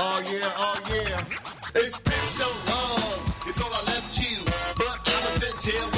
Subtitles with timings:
[0.00, 1.24] Oh yeah, oh yeah.
[1.74, 3.18] It's been so long.
[3.46, 4.44] You thought I left you,
[4.76, 5.97] but I was in jail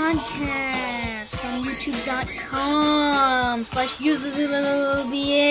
[0.00, 5.50] Podcast on YouTube.com slash USBA.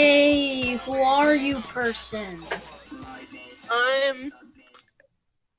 [0.80, 2.44] Who are you, person?
[3.70, 4.31] I'm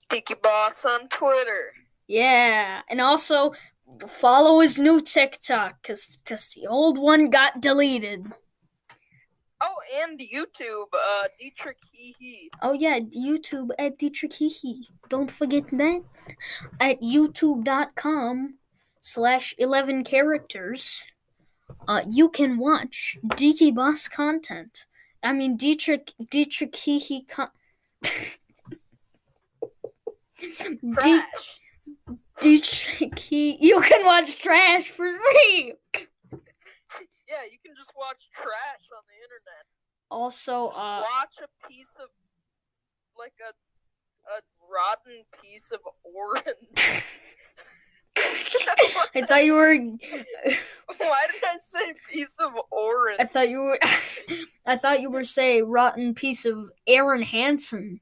[0.08, 1.72] Tiki Boss on Twitter.
[2.08, 3.52] Yeah, and also
[4.08, 8.26] follow his new TikTok because cause the old one got deleted.
[9.60, 12.50] Oh, and YouTube, uh, Dietrich Hee.
[12.60, 14.86] Oh yeah, YouTube at Dietrich Hihi.
[15.08, 16.02] Don't forget that.
[16.80, 18.56] At youtube.com
[19.00, 21.04] slash 11 characters,
[21.88, 24.86] uh, you can watch Deaky Boss content.
[25.22, 27.50] I mean, Dietrich, Dietrich Hihi con-
[32.40, 35.74] Dietrich He- You can watch trash for free!
[37.30, 39.64] Yeah, you can just watch trash on the internet.
[40.10, 42.08] Also, uh, watch a piece of,
[43.16, 43.52] like a,
[44.32, 47.04] a rotten piece of orange.
[49.14, 49.74] I thought you were.
[49.76, 53.18] Why did I say piece of orange?
[53.20, 53.78] I thought you were.
[54.66, 58.00] I thought you were saying rotten piece of Aaron Hansen.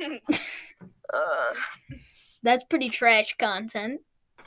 [0.00, 1.54] Uh,
[2.42, 4.00] That's pretty trash content.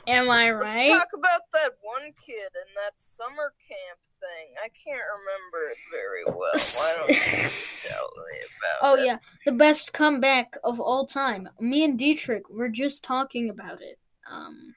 [0.06, 0.62] Am I right?
[0.62, 4.54] let's talk about that one kid and that summer camp thing.
[4.58, 6.50] I can't remember it very well.
[6.52, 9.06] Why don't you tell me about Oh it?
[9.06, 11.48] yeah, the best comeback of all time.
[11.60, 13.98] Me and Dietrich were just talking about it.
[14.30, 14.74] Um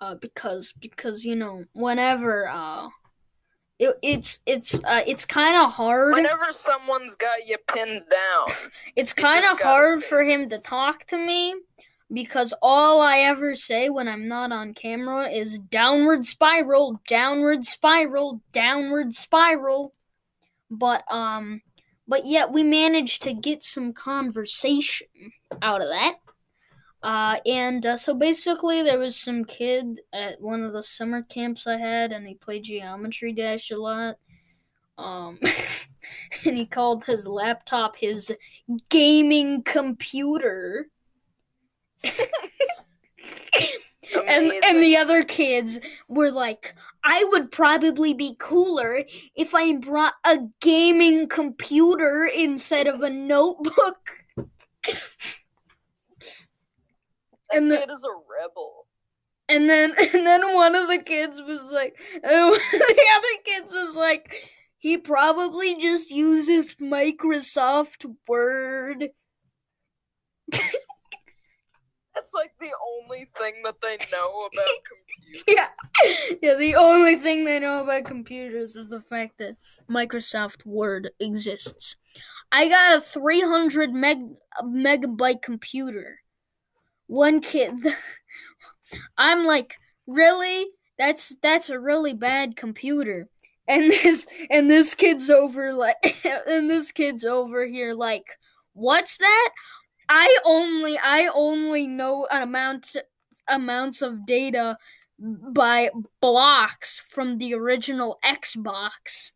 [0.00, 2.88] uh because because you know, whenever uh
[3.78, 6.14] it, it's it's uh it's kind of hard.
[6.14, 8.56] Whenever someone's got you pinned down,
[8.96, 11.54] It's kind of hard for him to talk to me
[12.12, 18.42] because all I ever say when I'm not on camera is downward spiral, downward spiral,
[18.52, 19.92] downward spiral.
[20.70, 21.62] But um
[22.08, 25.06] but yet we managed to get some conversation
[25.62, 26.14] out of that.
[27.02, 31.66] Uh and uh, so basically there was some kid at one of the summer camps
[31.66, 34.16] I had and he played Geometry Dash a lot.
[34.98, 35.38] Um
[36.46, 38.32] and he called his laptop his
[38.88, 40.88] gaming computer.
[44.26, 46.74] and and the other kids were like,
[47.04, 54.24] I would probably be cooler if I brought a gaming computer instead of a notebook.
[57.52, 58.86] that and the- kid is a rebel.
[59.48, 63.94] And then and then one of the kids was like, of the other kids is
[63.94, 64.34] like,
[64.78, 69.08] he probably just uses Microsoft Word.
[72.14, 72.70] That's like the
[73.00, 75.44] only thing that they know about computers.
[75.48, 75.68] Yeah.
[76.42, 79.56] Yeah, the only thing they know about computers is the fact that
[79.90, 81.96] Microsoft Word exists.
[82.50, 84.18] I got a 300 meg
[84.62, 86.18] megabyte computer.
[87.12, 87.74] One kid
[89.18, 90.68] I'm like, "Really?
[90.98, 93.28] That's that's a really bad computer."
[93.68, 98.38] And this and this kid's over like and this kid's over here like,
[98.72, 99.50] "What's that?"
[100.08, 102.96] I only I only know an amount
[103.46, 104.78] amounts of data
[105.18, 105.90] by
[106.22, 109.32] blocks from the original Xbox.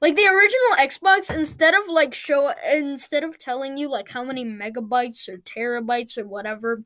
[0.00, 4.42] Like the original Xbox, instead of like show, instead of telling you like how many
[4.42, 6.82] megabytes or terabytes or whatever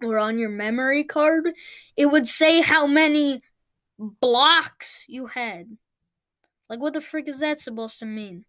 [0.00, 1.50] were on your memory card,
[1.96, 3.42] it would say how many
[3.98, 5.76] blocks you had.
[6.68, 8.44] Like, what the frick is that supposed to mean?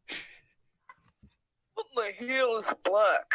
[1.73, 3.33] What the hell is black?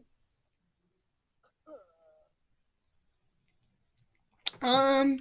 [4.62, 5.18] Um.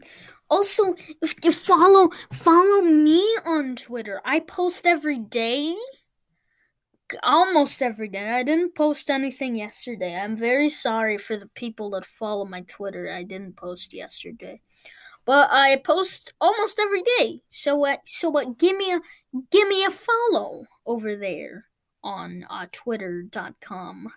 [0.50, 5.76] Also, if you follow follow me on Twitter, I post every day.
[7.24, 8.30] Almost every day.
[8.30, 10.16] I didn't post anything yesterday.
[10.16, 13.12] I'm very sorry for the people that follow my Twitter.
[13.12, 14.62] I didn't post yesterday,
[15.24, 17.42] but I post almost every day.
[17.50, 18.02] So what?
[18.06, 18.58] so what?
[18.58, 19.02] Give me a
[19.52, 21.66] give me a follow over there
[22.04, 24.08] on uh, Twitter.com.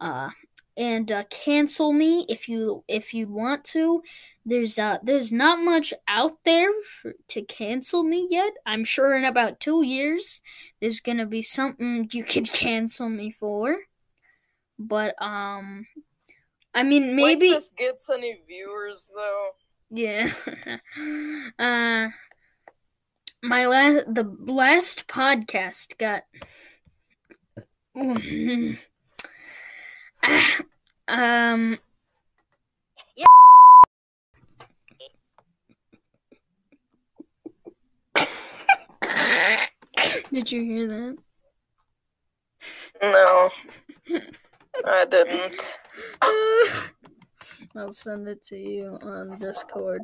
[0.00, 0.30] Uh,
[0.76, 4.02] and uh, cancel me if you if you want to.
[4.44, 8.52] There's uh there's not much out there for, to cancel me yet.
[8.66, 10.42] I'm sure in about two years
[10.80, 13.76] there's gonna be something you could cancel me for.
[14.78, 15.86] But um,
[16.74, 19.50] I mean maybe Like this gets any viewers though.
[19.90, 20.32] yeah.
[21.58, 22.08] uh
[23.42, 26.22] my last the last podcast got
[31.08, 31.78] um
[40.32, 41.16] Did you hear that?
[43.02, 43.50] No,
[44.84, 45.78] I didn't.
[47.76, 50.02] I'll send it to you on Discord.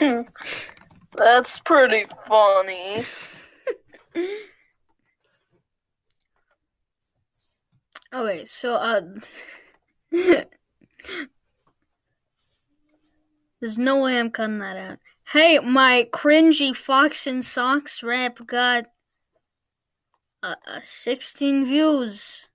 [1.16, 3.04] That's pretty funny.
[8.14, 9.02] Okay, so uh
[13.60, 14.98] There's no way I'm cutting that out.
[15.32, 18.86] Hey, my cringy Fox and Socks rap got
[20.42, 22.48] uh, uh, 16 views.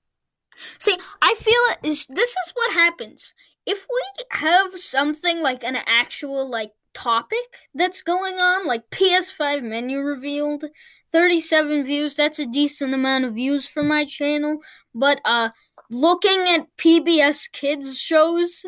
[0.80, 3.34] See, I feel it is this is what happens.
[3.66, 10.00] If we have something like an actual like topic that's going on, like PS5 menu
[10.00, 10.66] revealed,
[11.12, 14.60] 37 views, that's a decent amount of views for my channel,
[14.96, 15.50] but uh
[15.90, 18.66] looking at PBS Kids shows,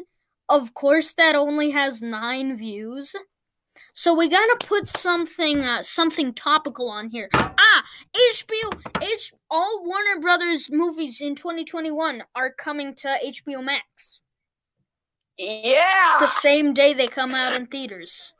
[0.49, 3.15] of course that only has 9 views.
[3.95, 7.29] So we gotta put something, uh, something topical on here.
[7.33, 7.83] Ah,
[8.15, 14.21] HBO, H, all Warner Brothers movies in 2021 are coming to HBO Max
[15.37, 18.33] Yeah, the same day they come out in theaters.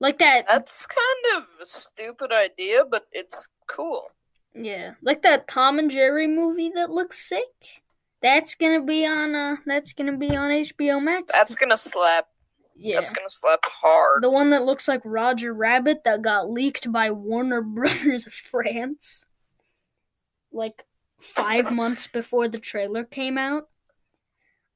[0.00, 4.10] Like that, that's kind of a stupid idea, but it's cool.
[4.54, 7.82] yeah, like that Tom and Jerry movie that looks sick.
[8.22, 11.32] That's gonna be on, uh, that's gonna be on HBO Max.
[11.32, 12.26] That's gonna slap.
[12.74, 12.96] yeah.
[12.96, 14.22] That's gonna slap hard.
[14.22, 19.26] The one that looks like Roger Rabbit that got leaked by Warner Brothers France.
[20.52, 20.84] Like
[21.20, 23.68] five months before the trailer came out.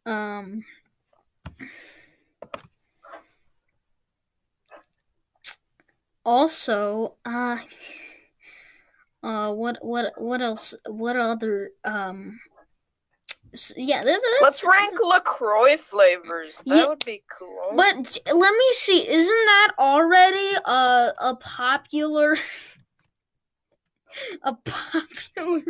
[0.07, 0.65] Um
[6.25, 7.59] also, uh
[9.23, 12.39] uh what what what else what other um
[13.77, 16.63] yeah, there's, there's Let's rank LaCroix flavors.
[16.67, 17.73] That Yeah, would be cool.
[17.77, 19.09] But let me see.
[19.09, 22.37] Isn't that already a a popular
[24.43, 25.63] a popular?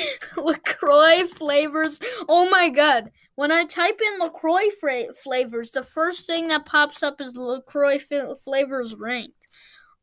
[0.36, 1.98] LaCroix flavors.
[2.28, 3.10] Oh my god!
[3.34, 7.98] When I type in LaCroix fra- flavors, the first thing that pops up is LaCroix
[8.44, 9.36] flavors ranked.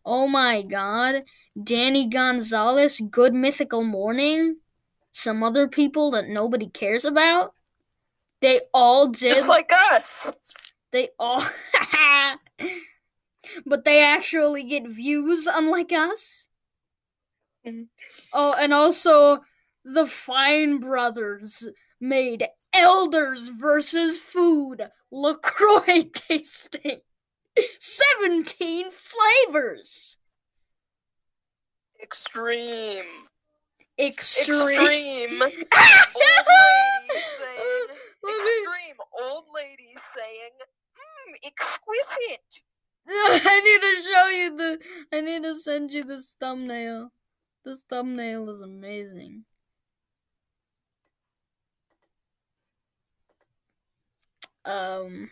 [0.06, 1.24] Oh my god!
[1.62, 4.58] Danny Gonzalez, Good Mythical Morning,
[5.12, 7.54] some other people that nobody cares about.
[8.42, 9.36] They all did.
[9.36, 10.32] Just like us.
[10.92, 11.44] They all.
[13.66, 16.48] but they actually get views, unlike us.
[17.66, 17.88] Mhm.
[18.34, 19.40] Oh, and also
[19.94, 21.68] the Fine Brothers
[22.00, 27.02] made Elders versus Food LaCroix tasting.
[27.80, 30.18] 17 flavors!
[32.02, 33.04] Extreme.
[34.00, 35.42] Extreme.
[35.42, 35.42] Extreme.
[35.74, 36.06] Ah!
[36.16, 36.46] Old
[37.06, 37.88] lady saying.
[38.24, 38.98] Extreme.
[39.22, 40.56] Old lady saying.
[40.96, 42.62] Mmm, exquisite.
[43.08, 44.80] I need to show you the.
[45.12, 47.12] I need to send you this thumbnail.
[47.66, 49.44] This thumbnail is amazing.
[54.66, 55.30] Um,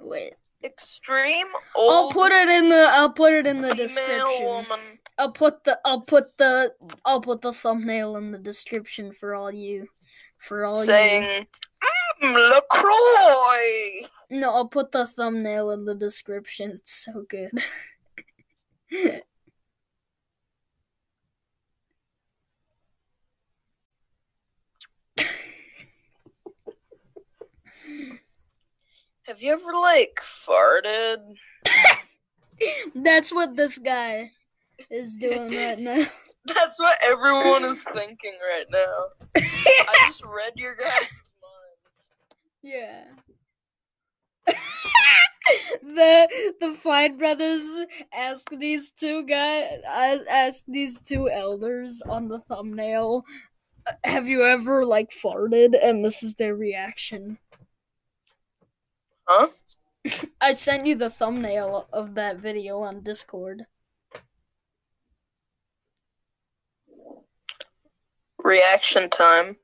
[0.00, 0.34] wait.
[0.64, 1.46] Extreme
[1.76, 2.88] I'll put it in the.
[2.90, 4.44] I'll put it in the description.
[4.44, 4.80] woman.
[5.18, 5.78] I'll put the.
[5.84, 6.72] I'll put the.
[7.04, 9.86] I'll put the thumbnail in the description for all you.
[10.40, 11.28] For all saying you.
[11.28, 11.46] saying,
[12.22, 14.08] Mmm, LaCroix.
[14.30, 16.70] No, I'll put the thumbnail in the description.
[16.70, 17.52] It's so good.
[29.26, 31.18] Have you ever, like, farted?
[32.94, 34.30] That's what this guy
[34.88, 36.04] is doing right now.
[36.44, 39.06] That's what everyone is thinking right now.
[39.36, 41.10] I just read your guys'
[41.42, 42.12] minds.
[42.62, 43.04] Yeah.
[45.82, 47.62] the the Fine brothers
[48.14, 53.24] ask these two guys uh, ask these two elders on the thumbnail
[54.04, 57.38] have you ever like farted and this is their reaction?
[59.26, 59.48] Huh?
[60.40, 63.66] I sent you the thumbnail of that video on Discord.
[68.38, 69.56] Reaction time.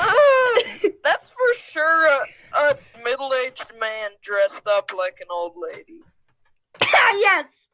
[0.00, 0.52] Ah,
[1.04, 2.18] That's for sure a,
[2.60, 6.00] a middle-aged man dressed up like an old lady.
[6.90, 7.68] yes.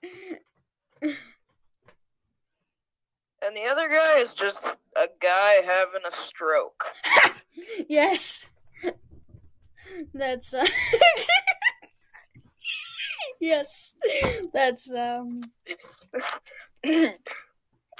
[3.45, 6.85] And the other guy is just a guy having a stroke.
[7.89, 8.47] Yes.
[10.13, 10.65] That's uh
[13.41, 13.95] Yes.
[14.53, 15.41] That's um
[16.83, 17.17] the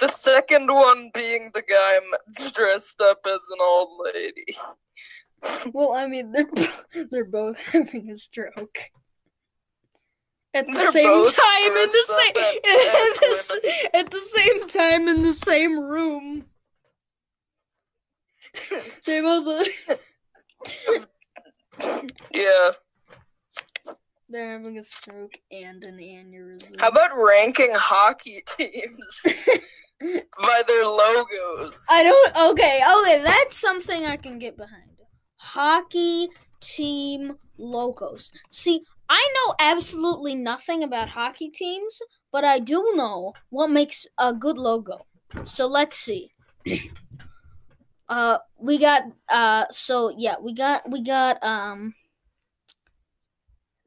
[0.07, 1.99] second one being the guy
[2.53, 4.57] dressed up as an old lady.
[5.73, 8.77] well I mean they're they're both having a stroke.
[10.55, 15.21] At the They're same time in the same at, the at the same time in
[15.21, 16.45] the same room.
[19.05, 19.67] They both
[22.33, 22.71] Yeah.
[24.29, 26.79] they're having a stroke and an aneurysm.
[26.79, 29.25] How about ranking hockey teams
[30.41, 31.85] by their logos?
[31.91, 32.37] I don't.
[32.51, 34.83] Okay, okay, that's something I can get behind.
[35.35, 36.29] Hockey
[36.61, 38.31] team logos.
[38.49, 41.99] See, I know absolutely nothing about hockey teams,
[42.31, 45.05] but I do know what makes a good logo.
[45.43, 46.31] So let's see.
[48.07, 51.95] Uh, we got uh, so yeah, we got we got um,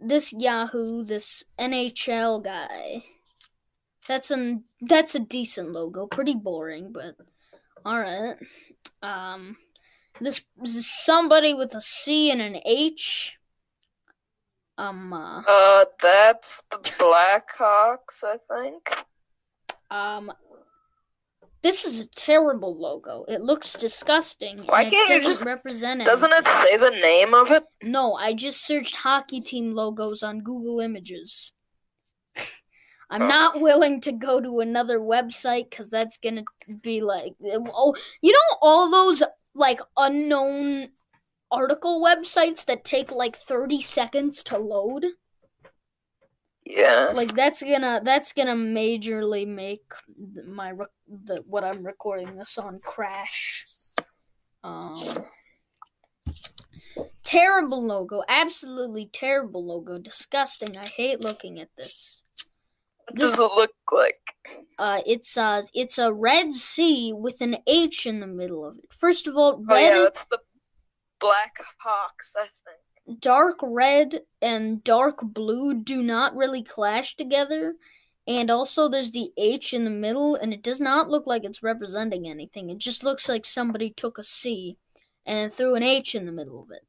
[0.00, 3.04] this Yahoo, this NHL guy.
[4.08, 6.06] That's an that's a decent logo.
[6.06, 7.14] Pretty boring, but
[7.84, 8.34] all right.
[9.02, 9.56] Um,
[10.20, 13.37] this, this is somebody with a C and an H.
[14.78, 19.04] Um, uh, Uh, that's the Blackhawks, I think.
[19.90, 20.32] um,
[21.62, 23.24] this is a terrible logo.
[23.26, 24.60] It looks disgusting.
[24.66, 26.04] Why can't it you doesn't just- represent it?
[26.04, 27.64] Doesn't it say the name of it?
[27.82, 31.52] No, I just searched hockey team logos on Google Images.
[33.10, 33.26] I'm Oh.
[33.26, 36.44] not willing to go to another website because that's gonna
[36.82, 39.22] be like, oh, you know, all those
[39.54, 40.90] like unknown
[41.50, 45.06] article websites that take like 30 seconds to load.
[46.64, 47.12] Yeah.
[47.14, 49.90] Like that's gonna that's gonna majorly make
[50.52, 53.64] my rec- the what I'm recording this on crash.
[54.62, 55.02] Um,
[57.22, 60.76] terrible logo, absolutely terrible logo, disgusting.
[60.76, 62.22] I hate looking at this.
[63.06, 64.20] What does it look like?
[64.78, 68.92] Uh, it's uh, it's a red C with an H in the middle of it.
[68.94, 70.38] First of all, Oh red, yeah, that's the
[71.20, 72.46] Blackhawks, I
[73.06, 73.20] think.
[73.20, 77.74] dark red and dark blue do not really clash together.
[78.26, 81.62] And also, there's the H in the middle, and it does not look like it's
[81.62, 82.68] representing anything.
[82.68, 84.76] It just looks like somebody took a C
[85.24, 86.84] and threw an H in the middle of it.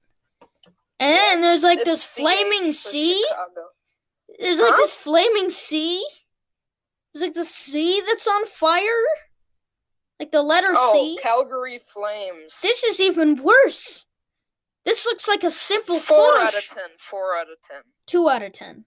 [0.99, 3.23] And then there's like this flaming C.
[4.37, 6.05] There's like this flaming C.
[7.13, 8.83] There's like the C that's on fire.
[10.19, 11.17] Like the letter Oh, C.
[11.23, 12.59] Calgary Flames.
[12.61, 14.05] This is even worse.
[14.89, 16.83] This looks like a simple Four out of ten.
[16.97, 17.81] Four out of ten.
[18.07, 18.85] Two out of ten.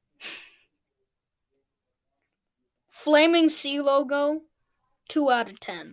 [2.91, 4.41] Flaming C logo,
[5.09, 5.93] two out of ten.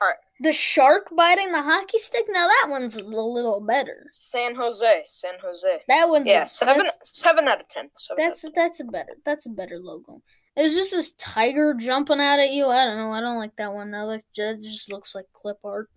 [0.00, 0.18] Alright.
[0.38, 2.26] The shark biting the hockey stick.
[2.28, 4.06] Now that one's a little better.
[4.12, 5.02] San Jose.
[5.06, 5.82] San Jose.
[5.88, 7.90] That one's Yeah, a, seven seven out of ten.
[7.96, 9.16] Seven that's, out of that's a better.
[9.26, 10.22] That's a better logo.
[10.60, 12.66] There's just this tiger jumping out at you.
[12.66, 13.12] I don't know.
[13.12, 13.92] I don't like that one.
[13.92, 15.88] That look that just looks like clip art.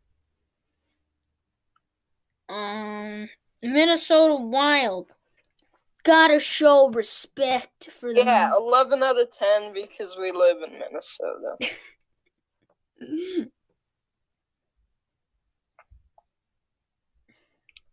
[2.47, 3.27] Um,
[3.61, 5.07] Minnesota Wild.
[6.03, 8.15] Gotta show respect for 10.
[8.15, 11.57] the Yeah, eleven out of ten because we live in Minnesota.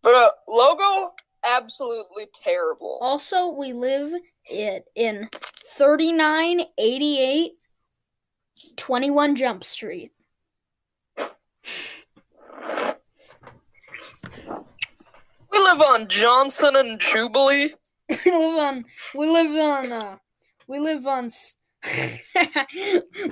[0.02, 2.98] But uh, logo absolutely terrible.
[3.02, 4.12] Also, we live
[4.46, 5.28] it in
[5.70, 7.52] 3988
[8.76, 10.12] 21 Jump Street.
[11.16, 11.24] We
[15.58, 17.72] live on Johnson and Jubilee.
[18.08, 18.84] we live on
[19.14, 20.16] we live on uh
[20.66, 21.28] we live on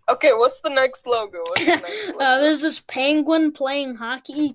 [0.08, 1.38] okay, what's the next logo?
[1.40, 2.18] What's the next logo?
[2.24, 4.54] Uh, there's this penguin playing hockey.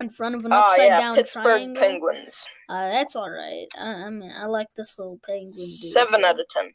[0.00, 1.82] in front of an Oh upside yeah, down Pittsburgh triangle.
[1.82, 2.46] Penguins.
[2.68, 3.66] Uh, that's all right.
[3.76, 5.46] I, I mean, I like this little penguin.
[5.52, 5.56] dude.
[5.58, 6.72] Seven out of ten.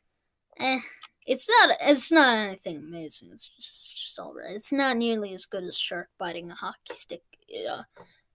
[0.59, 0.79] Eh,
[1.25, 1.77] it's not.
[1.81, 3.29] It's not anything amazing.
[3.33, 4.51] It's just, just all right.
[4.55, 7.21] It's not nearly as good as shark biting a hockey stick.
[7.69, 7.83] Uh,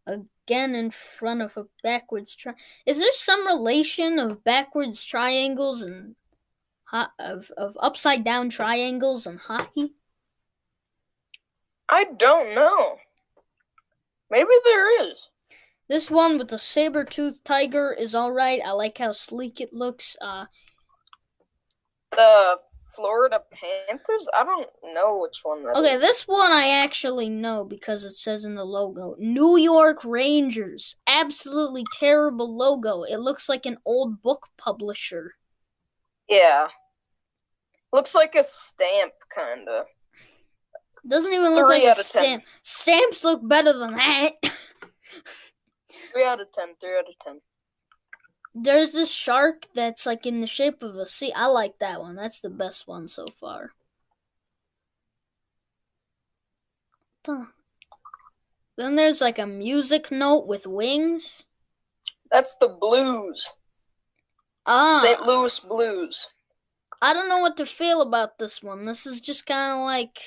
[0.06, 2.54] again, in front of a backwards tri.
[2.84, 6.16] Is there some relation of backwards triangles and
[6.84, 9.94] ho- of of upside down triangles and hockey?
[11.88, 12.96] I don't know.
[14.30, 15.28] Maybe there is.
[15.88, 18.60] This one with the saber tooth tiger is all right.
[18.64, 20.16] I like how sleek it looks.
[20.20, 20.46] Uh,
[22.10, 22.58] The
[22.97, 24.29] Florida Panthers.
[24.35, 26.00] I don't know which one that Okay, is.
[26.00, 30.97] this one I actually know because it says in the logo New York Rangers.
[31.07, 33.03] Absolutely terrible logo.
[33.05, 35.35] It looks like an old book publisher.
[36.29, 36.69] Yeah.
[37.93, 39.85] Looks like a stamp, kinda.
[41.07, 42.05] Doesn't even look Three like a of ten.
[42.05, 42.45] stamp.
[42.62, 44.33] Stamps look better than that.
[46.12, 46.75] Three out of ten.
[46.81, 47.41] Three out of ten.
[48.58, 51.30] There's this shark that's like in the shape of a sea.
[51.36, 52.16] I like that one.
[52.16, 53.72] That's the best one so far.
[58.76, 61.44] Then there's like a music note with wings.
[62.30, 63.52] That's the Blues.
[64.64, 65.26] Ah, St.
[65.26, 66.28] Louis Blues.
[67.02, 68.86] I don't know what to feel about this one.
[68.86, 70.18] This is just kind of like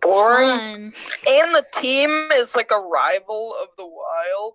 [0.00, 0.92] Boring.
[0.92, 0.92] fine.
[1.26, 4.54] And the team is like a rival of the Wild.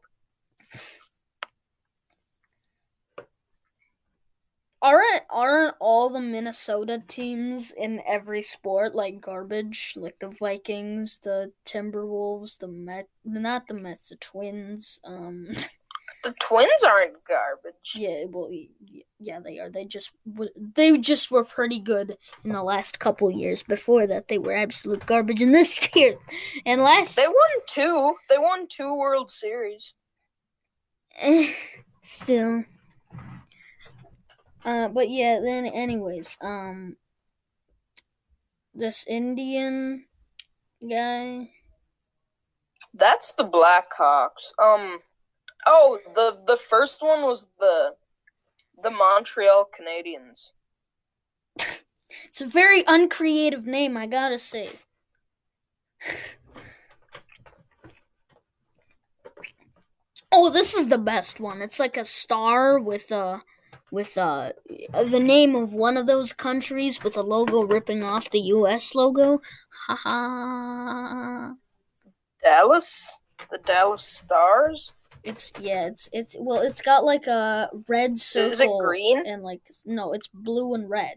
[4.87, 9.93] Aren't aren't all the Minnesota teams in every sport like garbage?
[9.97, 15.01] Like the Vikings, the Timberwolves, the Met, not the Mets, the Twins.
[15.03, 15.49] Um,
[16.23, 17.93] The Twins aren't garbage.
[17.93, 18.49] yeah, well,
[19.19, 19.69] yeah, they are.
[19.69, 20.11] They just
[20.73, 23.61] they just were pretty good in the last couple years.
[23.61, 25.41] Before that, they were absolute garbage.
[25.41, 26.15] And this year,
[26.65, 28.15] and last They won two.
[28.29, 29.93] They won two World Series.
[31.17, 31.51] Eh,
[32.03, 32.63] still.
[34.65, 36.97] Uh, but yeah, then anyways, um,
[38.73, 40.05] this Indian
[40.87, 41.49] guy.
[42.93, 44.51] That's the Blackhawks.
[44.61, 44.99] Um.
[45.65, 47.93] Oh, the the first one was the
[48.83, 50.51] the Montreal Canadiens.
[52.25, 54.69] It's a very uncreative name, I gotta say.
[60.29, 61.61] Oh, this is the best one.
[61.61, 63.39] It's like a star with uh
[63.91, 64.51] with uh
[65.05, 69.39] the name of one of those countries with a logo ripping off the US logo.
[69.87, 71.53] Ha ha.
[72.43, 73.19] Dallas,
[73.51, 74.93] the Dallas Stars.
[75.23, 78.51] It's yeah, it's it's well, it's got like a red circle.
[78.51, 79.25] Is it green?
[79.25, 81.15] And like no, it's blue and red.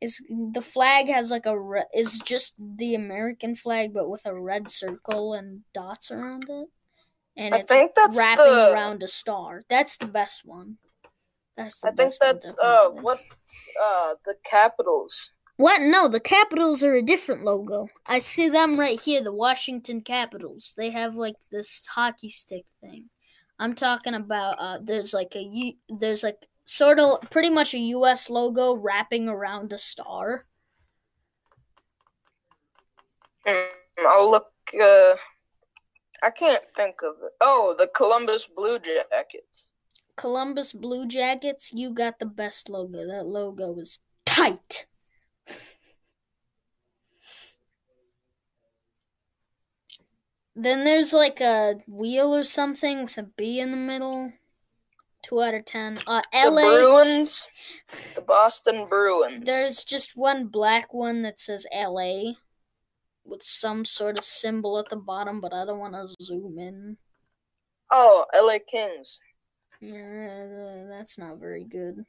[0.00, 4.34] It's the flag has like a re- is just the American flag, but with a
[4.34, 6.68] red circle and dots around it,
[7.36, 9.64] and I it's think that's wrapping the- around a star.
[9.68, 10.78] That's the best one.
[11.60, 13.02] That's I think that's uh definitely.
[13.02, 13.20] what
[13.82, 15.30] uh the Capitals.
[15.56, 15.82] What?
[15.82, 17.88] No, the Capitals are a different logo.
[18.06, 20.72] I see them right here, the Washington Capitals.
[20.76, 23.10] They have like this hockey stick thing.
[23.58, 27.78] I'm talking about uh there's like a U, there's like sort of pretty much a
[27.78, 30.46] US logo wrapping around a star.
[33.46, 34.46] Hmm, I'll look.
[34.72, 35.14] Uh,
[36.22, 37.32] I can't think of it.
[37.40, 39.69] Oh, the Columbus Blue Jackets.
[40.20, 43.06] Columbus Blue Jackets, you got the best logo.
[43.06, 44.84] That logo is tight.
[50.54, 54.30] Then there's like a wheel or something with a B in the middle.
[55.22, 55.98] Two out of ten.
[56.06, 56.74] Uh, The LA.
[56.74, 57.48] Bruins.
[58.14, 59.46] The Boston Bruins.
[59.46, 62.32] There's just one black one that says LA
[63.24, 66.98] with some sort of symbol at the bottom, but I don't want to zoom in.
[67.90, 69.18] Oh, LA Kings.
[69.80, 72.04] Yeah, that's not very good.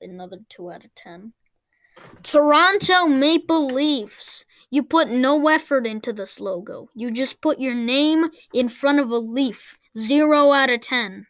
[0.00, 1.32] Another 2 out of 10.
[2.22, 4.44] Toronto Maple Leafs.
[4.70, 6.88] You put no effort into this logo.
[6.94, 9.74] You just put your name in front of a leaf.
[9.98, 11.26] 0 out of 10.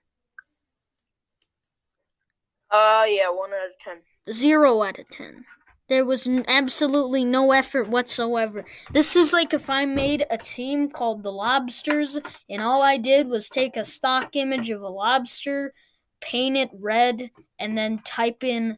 [2.72, 4.02] Uh, yeah, one out of ten.
[4.32, 5.44] Zero out of ten.
[5.92, 8.64] There was absolutely no effort whatsoever.
[8.94, 13.28] This is like if I made a team called the Lobsters, and all I did
[13.28, 15.74] was take a stock image of a lobster,
[16.18, 18.74] paint it red, and then type in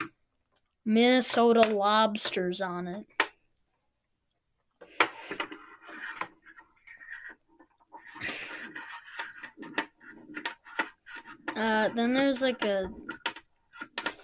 [0.84, 3.06] Minnesota Lobsters on it.
[11.54, 12.90] Uh, then there's like a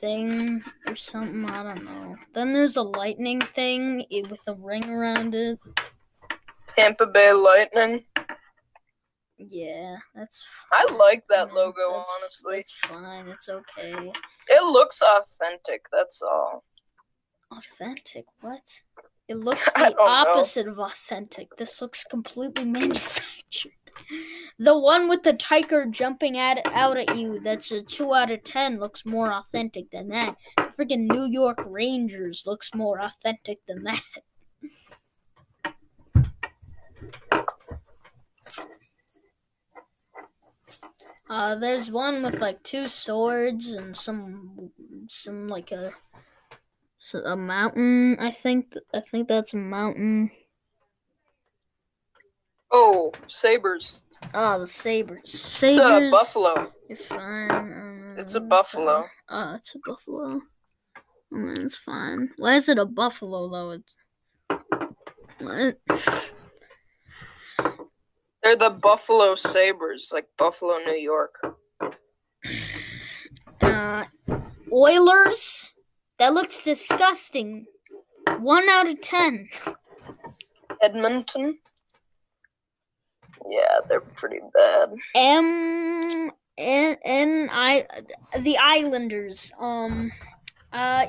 [0.00, 1.48] thing or something.
[1.50, 2.16] I don't know.
[2.32, 5.58] Then there's a lightning thing with a ring around it.
[6.76, 8.02] Tampa Bay Lightning.
[9.38, 10.44] Yeah, that's.
[10.72, 11.56] I like that fine.
[11.56, 12.56] logo, That's- honestly.
[12.58, 13.28] That's fine.
[13.28, 14.12] It's okay.
[14.48, 16.64] It looks authentic, that's all.
[17.50, 18.26] Authentic?
[18.40, 18.60] What?
[19.28, 20.04] It looks the don't know.
[20.04, 21.56] opposite of authentic.
[21.56, 23.72] This looks completely manufactured.
[24.58, 28.44] The one with the tiger jumping at out at you, that's a two out of
[28.44, 30.36] ten, looks more authentic than that.
[30.78, 34.02] Freaking New York Rangers looks more authentic than that.
[41.30, 44.72] Uh, there's one with like two swords and some,
[45.08, 45.92] some like a,
[47.24, 48.16] a mountain.
[48.18, 50.32] I think I think that's a mountain.
[52.72, 54.04] Oh, sabres.
[54.34, 55.20] Oh, the sabers.
[55.24, 55.76] Sabres.
[55.76, 56.72] It's a buffalo.
[56.88, 57.50] You're fine.
[57.50, 59.04] um, It's a buffalo.
[59.28, 60.40] Oh, it's a buffalo.
[61.32, 62.30] Oh, man, it's fine.
[62.36, 63.70] Why is it a buffalo though?
[63.70, 63.96] It's
[65.38, 65.78] what?
[68.42, 71.34] They're the Buffalo Sabres, like Buffalo, New York.
[73.62, 74.04] Uh,
[74.72, 75.72] Oilers.
[76.18, 77.66] That looks disgusting.
[78.38, 79.48] One out of ten.
[80.82, 81.58] Edmonton.
[83.50, 84.94] Yeah, they're pretty bad.
[85.14, 87.84] M N I
[88.38, 89.52] the Islanders.
[89.58, 90.12] Um,
[90.72, 91.06] uh,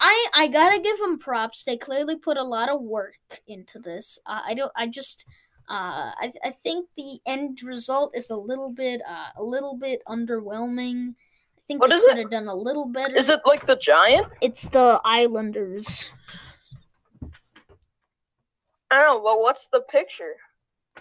[0.00, 1.64] I I gotta give them props.
[1.64, 3.16] They clearly put a lot of work
[3.48, 4.18] into this.
[4.24, 4.72] Uh, I don't.
[4.76, 5.26] I just.
[5.68, 10.02] Uh, I I think the end result is a little bit uh a little bit
[10.06, 11.14] underwhelming.
[11.58, 13.14] I think What they could have done a little better.
[13.14, 14.26] Is it like the Giant?
[14.40, 16.10] It's the Islanders.
[18.90, 20.34] I don't know, but what's the picture?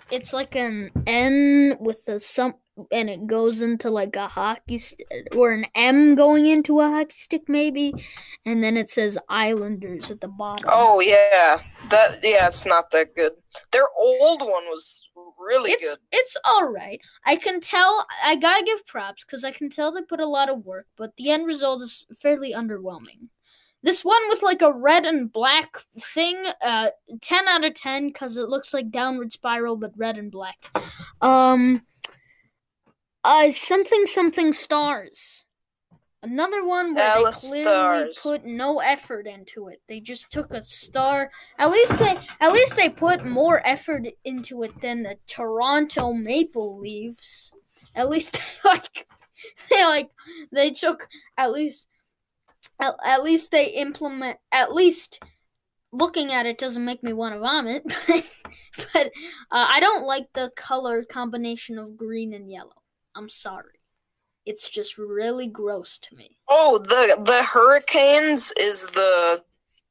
[0.09, 2.55] It's like an N with a some,
[2.91, 7.13] and it goes into like a hockey st- or an M going into a hockey
[7.13, 7.93] stick maybe,
[8.45, 10.69] and then it says Islanders at the bottom.
[10.71, 13.33] Oh yeah, that yeah, it's not that good.
[13.71, 15.01] Their old one was
[15.37, 15.97] really it's good.
[16.11, 16.99] it's all right.
[17.25, 18.05] I can tell.
[18.23, 21.11] I gotta give props because I can tell they put a lot of work, but
[21.17, 23.29] the end result is fairly underwhelming.
[23.83, 25.77] This one with like a red and black
[26.13, 26.89] thing, uh,
[27.21, 30.71] ten out of ten because it looks like Downward Spiral but red and black.
[31.21, 31.83] Um,
[33.23, 35.45] uh, something something stars.
[36.23, 38.19] Another one where Dallas they clearly Stars.
[38.21, 39.81] put no effort into it.
[39.87, 41.31] They just took a star.
[41.57, 46.77] At least they at least they put more effort into it than the Toronto Maple
[46.77, 47.51] Leafs.
[47.95, 49.07] At least like
[49.71, 50.11] they like
[50.51, 51.87] they took at least
[52.81, 55.21] at, at least they implement at least
[55.93, 57.83] looking at it doesn't make me want to vomit
[58.93, 59.07] but
[59.51, 62.81] uh, i don't like the color combination of green and yellow
[63.15, 63.79] i'm sorry
[64.45, 69.41] it's just really gross to me Oh, the the Hurricanes is the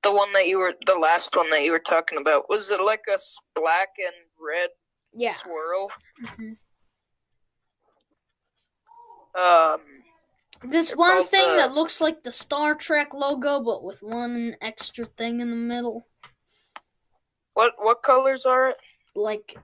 [0.03, 2.50] the one that you were the last one that you were talking about.
[2.50, 3.18] Was it like a
[3.55, 4.68] black and red
[5.14, 5.90] yeah swirl?
[6.22, 6.57] Mhm.
[9.35, 9.81] Um,
[10.62, 15.07] this one thing the- that looks like the star trek logo but with one extra
[15.16, 16.07] thing in the middle
[17.55, 18.77] what what colors are it?
[19.14, 19.57] like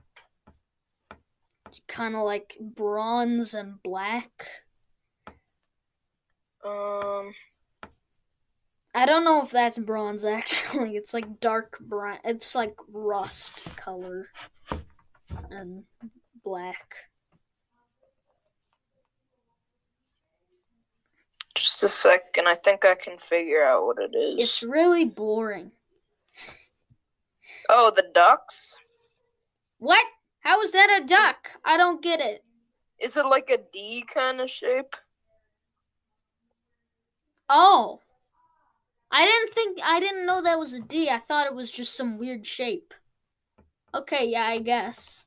[1.87, 4.47] kind of like bronze and black
[6.65, 7.33] Um,
[8.93, 10.97] I don't know if that's bronze actually.
[10.97, 12.17] It's like dark brown.
[12.25, 14.27] It's like rust color
[15.49, 15.83] and
[16.43, 16.95] black.
[21.67, 22.47] Just a second.
[22.47, 24.35] I think I can figure out what it is.
[24.41, 25.71] It's really boring.
[27.69, 28.77] oh, the ducks.
[29.77, 30.05] What?
[30.39, 31.51] How is that a duck?
[31.65, 32.43] I don't get it.
[32.99, 34.95] Is it like a D kind of shape?
[37.49, 37.99] Oh.
[39.11, 41.09] I didn't think I didn't know that was a D.
[41.09, 42.93] I thought it was just some weird shape.
[43.93, 45.25] Okay, yeah, I guess.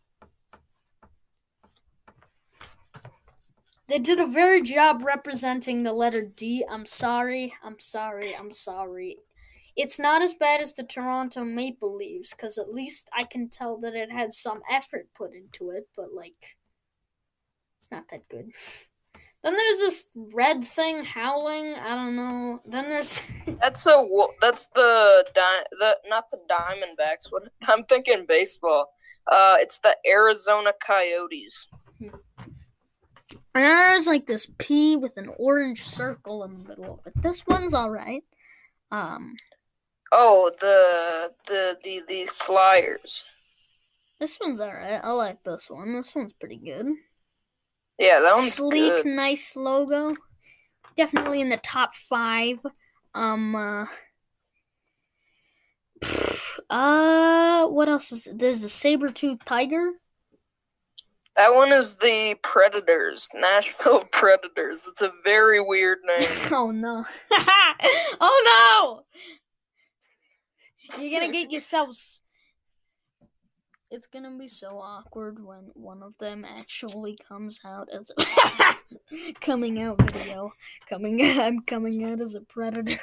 [3.90, 6.64] They did a very job representing the letter D.
[6.70, 7.52] I'm sorry.
[7.64, 8.36] I'm sorry.
[8.36, 9.18] I'm sorry.
[9.74, 13.78] It's not as bad as the Toronto Maple Leafs cuz at least I can tell
[13.78, 16.56] that it had some effort put into it, but like
[17.78, 18.52] it's not that good.
[19.42, 21.74] Then there's this red thing howling.
[21.74, 22.60] I don't know.
[22.64, 23.22] Then there's
[23.60, 24.06] That's a
[24.40, 27.32] that's the di- the not the Diamondbacks.
[27.32, 28.94] What I'm thinking baseball.
[29.26, 31.66] Uh, it's the Arizona Coyotes.
[33.54, 37.20] And there's like this P with an orange circle in the middle of it.
[37.20, 38.22] This one's alright.
[38.92, 39.34] Um,
[40.12, 43.24] Oh, the the the the Flyers.
[44.18, 45.00] this one's alright.
[45.02, 45.92] I like this one.
[45.94, 46.86] This one's pretty good.
[47.98, 49.02] Yeah, that one's Sleek, good.
[49.02, 50.16] Sleek, nice logo.
[50.96, 52.58] Definitely in the top five.
[53.14, 53.86] Um, uh,
[56.70, 59.92] uh, what else is There's a saber tooth tiger.
[61.36, 64.86] That one is the Predators, Nashville Predators.
[64.88, 66.28] It's a very weird name.
[66.52, 67.04] Oh no.
[68.20, 69.04] oh
[70.92, 70.98] no.
[71.00, 72.22] You're gonna get yourselves.
[73.90, 79.80] It's gonna be so awkward when one of them actually comes out as a coming
[79.80, 80.52] out video.
[80.88, 83.00] Coming I'm coming out as a predator.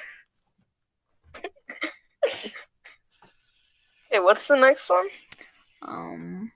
[4.12, 5.08] Hey, what's the next one?
[5.82, 6.52] Um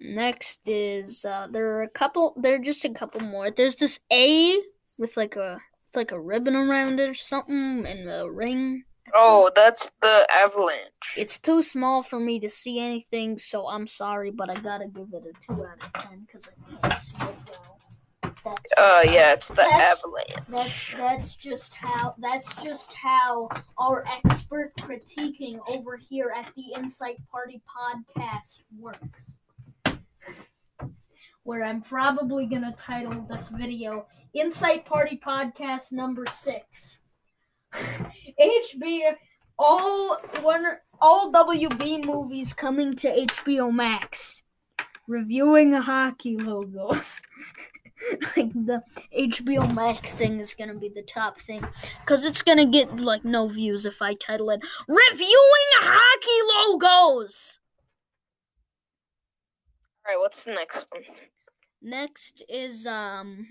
[0.00, 3.50] next is uh there are a couple there are just a couple more.
[3.50, 4.60] There's this A
[4.98, 8.84] with like a with like a ribbon around it or something and a ring.
[9.14, 11.14] Oh, that's the Avalanche.
[11.16, 15.08] It's too small for me to see anything, so I'm sorry, but I gotta give
[15.14, 17.74] it a two out of ten because I can't see it well.
[18.44, 20.34] That's Uh, yeah, it's the That's- Avalanche.
[20.48, 27.16] that's that's just how that's just how our expert critiquing over here at the Insight
[27.32, 29.37] Party podcast works.
[31.48, 36.98] Where I'm probably gonna title this video Insight Party Podcast number six.
[37.72, 39.14] HBO
[39.58, 44.42] all Warner all WB movies coming to HBO Max.
[45.06, 47.22] Reviewing hockey logos.
[48.36, 48.82] like the
[49.18, 51.66] HBO Max thing is gonna be the top thing.
[52.04, 57.58] Cause it's gonna get like no views if I title it Reviewing Hockey Logos.
[60.08, 61.02] Alright, what's the next one?
[61.80, 63.48] Next is um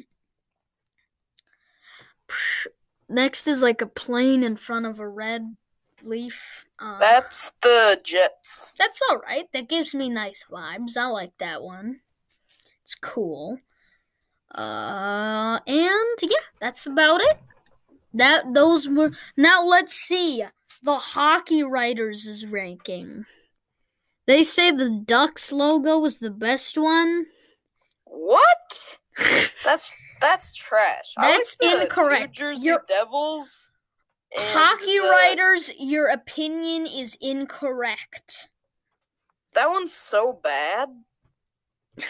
[3.09, 5.55] next is like a plane in front of a red
[6.03, 6.65] leaf.
[6.79, 8.73] Uh, That's the Jets.
[8.77, 9.45] That's all right.
[9.53, 10.97] That gives me nice vibes.
[10.97, 12.01] I like that one.
[12.83, 13.59] It's cool.
[14.53, 17.37] Uh, and yeah, that's about it.
[18.13, 19.11] That those were.
[19.35, 20.43] Now let's see
[20.83, 23.25] the hockey writers' ranking.
[24.25, 27.27] They say the Ducks logo is the best one.
[28.09, 28.99] What?
[29.63, 31.13] That's that's trash.
[31.17, 32.21] That's incorrect.
[32.21, 33.71] New Jersey You're- Devils.
[34.33, 38.49] Hockey the- writers, your opinion is incorrect.
[39.53, 40.89] That one's so bad.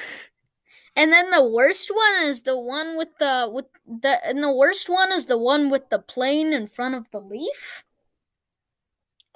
[0.98, 4.90] And then the worst one is the one with the with the and the worst
[4.90, 7.84] one is the one with the plane in front of the leaf.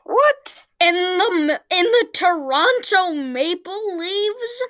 [0.04, 0.66] What?
[0.80, 4.64] And the in the Toronto Maple Leaves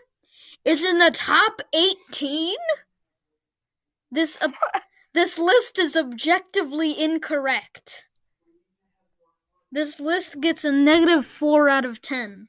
[0.66, 2.56] is in the top 18.
[4.12, 4.50] This uh,
[5.14, 8.06] this list is objectively incorrect.
[9.72, 12.48] This list gets a negative 4 out of 10.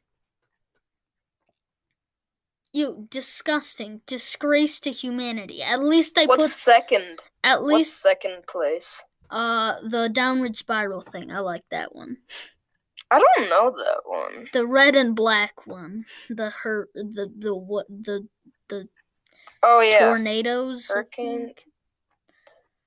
[2.73, 5.63] You disgusting disgrace to humanity.
[5.63, 7.21] At least I What's put second?
[7.45, 9.03] at What's least second place?
[9.31, 11.31] uh the downward spiral thing.
[11.31, 12.19] I like that one.
[13.13, 14.49] I don't know that one.
[14.53, 16.05] The red and black one.
[16.31, 18.27] The hurt the the what the
[18.69, 18.89] the
[19.63, 20.89] Oh yeah, tornadoes.
[20.89, 21.53] Hurricane-.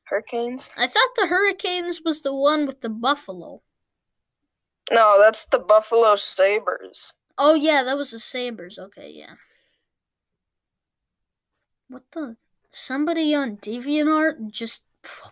[0.05, 0.71] Hurricanes.
[0.75, 3.61] I thought the hurricanes was the one with the buffalo.
[4.91, 7.13] No, that's the Buffalo Sabres.
[7.37, 8.77] Oh yeah, that was the sabres.
[8.77, 9.33] Okay, yeah.
[11.87, 12.37] What the?
[12.71, 14.83] Somebody on DeviantArt just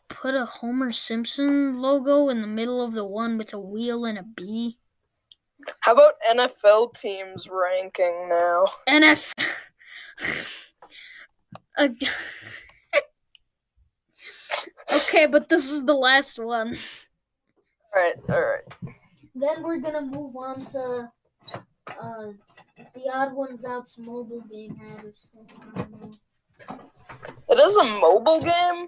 [0.08, 4.17] put a Homer Simpson logo in the middle of the one with a wheel and
[4.17, 4.79] a bee.
[5.82, 8.65] How about NFL teams ranking now?
[8.88, 9.34] NF.
[11.78, 11.89] Uh,
[14.93, 16.78] okay, but this is the last one.
[17.95, 18.93] All right, all right.
[19.36, 21.12] Then we're gonna move on to
[21.99, 22.28] uh,
[22.93, 25.58] the odd ones out's mobile game had or something.
[25.76, 26.12] I don't know.
[27.49, 28.88] It is a mobile game.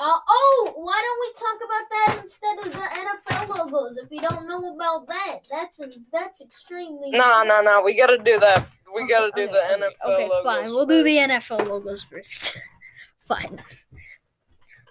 [0.00, 3.96] Uh, oh, why don't we talk about that instead of the NFL logos?
[3.98, 7.10] If you don't know about that, that's a, that's extremely.
[7.10, 7.82] No, no, no.
[7.84, 8.66] We gotta do that.
[8.94, 10.14] We gotta do Okay, the okay, NFL.
[10.14, 10.64] Okay, fine.
[10.64, 11.16] We'll do the.
[11.18, 12.56] NFL logos first.
[13.28, 13.58] fine.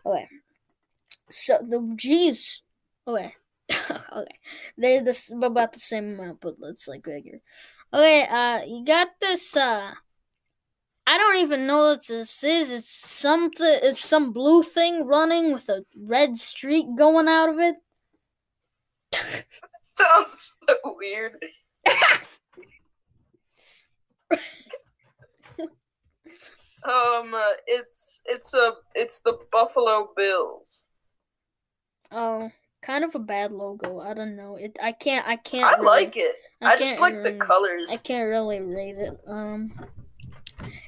[0.06, 0.28] Okay.
[1.30, 2.62] So the G's.
[3.08, 3.34] Okay.
[3.72, 4.40] okay.
[4.78, 7.40] They're this about the same amount, but it's like bigger.
[7.94, 8.26] Okay.
[8.30, 9.56] Uh, you got this.
[9.56, 9.94] Uh,
[11.06, 12.72] I don't even know what this is.
[12.72, 13.80] It's something.
[13.84, 17.76] It's some blue thing running with a red streak going out of it.
[19.90, 21.34] Sounds so weird.
[26.86, 30.86] um, uh, it's it's a it's the Buffalo Bills.
[32.12, 32.50] Oh,
[32.82, 34.00] kind of a bad logo.
[34.00, 34.56] I don't know.
[34.56, 34.78] It.
[34.82, 35.28] I can't.
[35.28, 35.66] I can't.
[35.66, 36.36] I really- like it.
[36.62, 37.90] I, just can't like the colors.
[37.92, 39.18] I can't really rate it.
[39.28, 39.70] Um,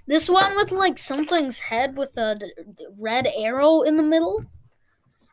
[0.07, 2.39] this one with like something's head with a
[2.97, 4.43] red arrow in the middle.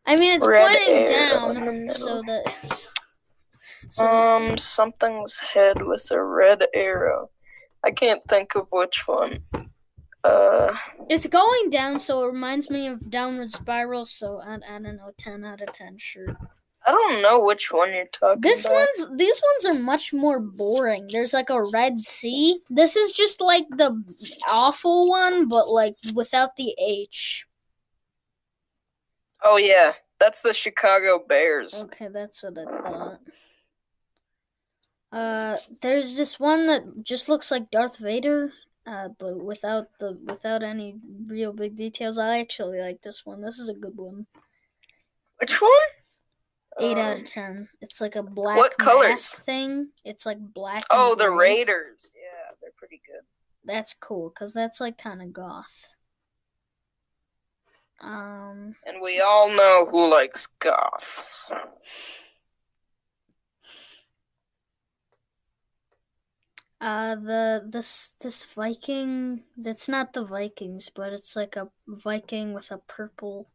[0.07, 2.89] I mean, it's Red pointing arrow in the down, so that.
[3.89, 7.31] So, Um, something's head with a red arrow.
[7.85, 9.43] I can't think of which one.
[10.25, 10.75] Uh,
[11.11, 14.05] It's going down, so it reminds me of Downward Spiral.
[14.05, 16.37] So I, I don't know, ten out of ten, sure.
[16.85, 18.75] I don't know which one you're talking This about.
[18.99, 21.07] one's these ones are much more boring.
[21.12, 22.61] There's like a red sea.
[22.71, 24.03] This is just like the
[24.51, 27.47] awful one, but like without the H.
[29.45, 31.83] Oh yeah, that's the Chicago Bears.
[31.85, 33.21] Okay, that's what I thought.
[35.12, 38.53] Uh, there's this one that just looks like Darth Vader,
[38.87, 42.18] uh, but without the without any real big details.
[42.18, 43.40] I actually like this one.
[43.40, 44.27] This is a good one.
[45.38, 45.71] Which one?
[46.81, 47.69] Eight out Um, of ten.
[47.81, 49.35] It's like a black what colors?
[49.35, 49.89] thing.
[50.05, 50.85] It's like black.
[50.91, 51.31] Oh, the.
[51.31, 52.13] Raiders.
[52.17, 53.23] Yeah, they're pretty good.
[53.65, 55.89] That's cool because that's like kind of goth.
[58.01, 61.51] Um, And we all know who likes goths.
[66.81, 69.45] uh, the this this Viking.
[69.57, 73.49] That's not the Vikings, but it's like a Viking with a purple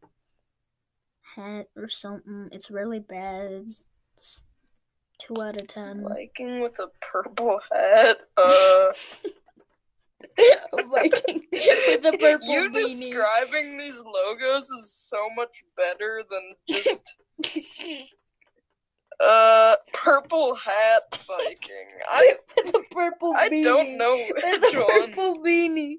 [1.38, 2.50] hat or something.
[2.52, 3.52] It's really bad.
[3.52, 3.88] It's
[5.19, 6.04] two out of ten.
[6.04, 8.17] Viking with a purple hat.
[8.36, 8.91] Uh,
[10.89, 12.73] Viking with a purple you beanie.
[12.73, 17.15] describing these logos is so much better than just
[19.19, 21.88] uh purple hat Viking.
[22.10, 22.36] I
[22.67, 23.63] a purple I beanie.
[23.63, 24.88] don't know which a one.
[25.13, 25.97] purple beanie.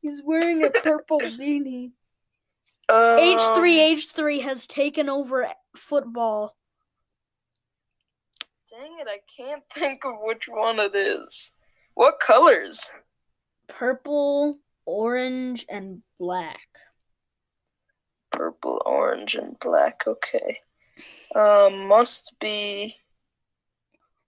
[0.00, 1.92] He's wearing a purple beanie.
[2.90, 6.56] Um, H3H3 has taken over football.
[8.70, 11.52] Dang it, I can't think of which one it is.
[11.94, 12.90] What colors?
[13.68, 16.60] Purple, orange, and black.
[18.30, 20.04] Purple, orange, and black.
[20.06, 20.60] Okay.
[21.34, 22.96] Um, must be.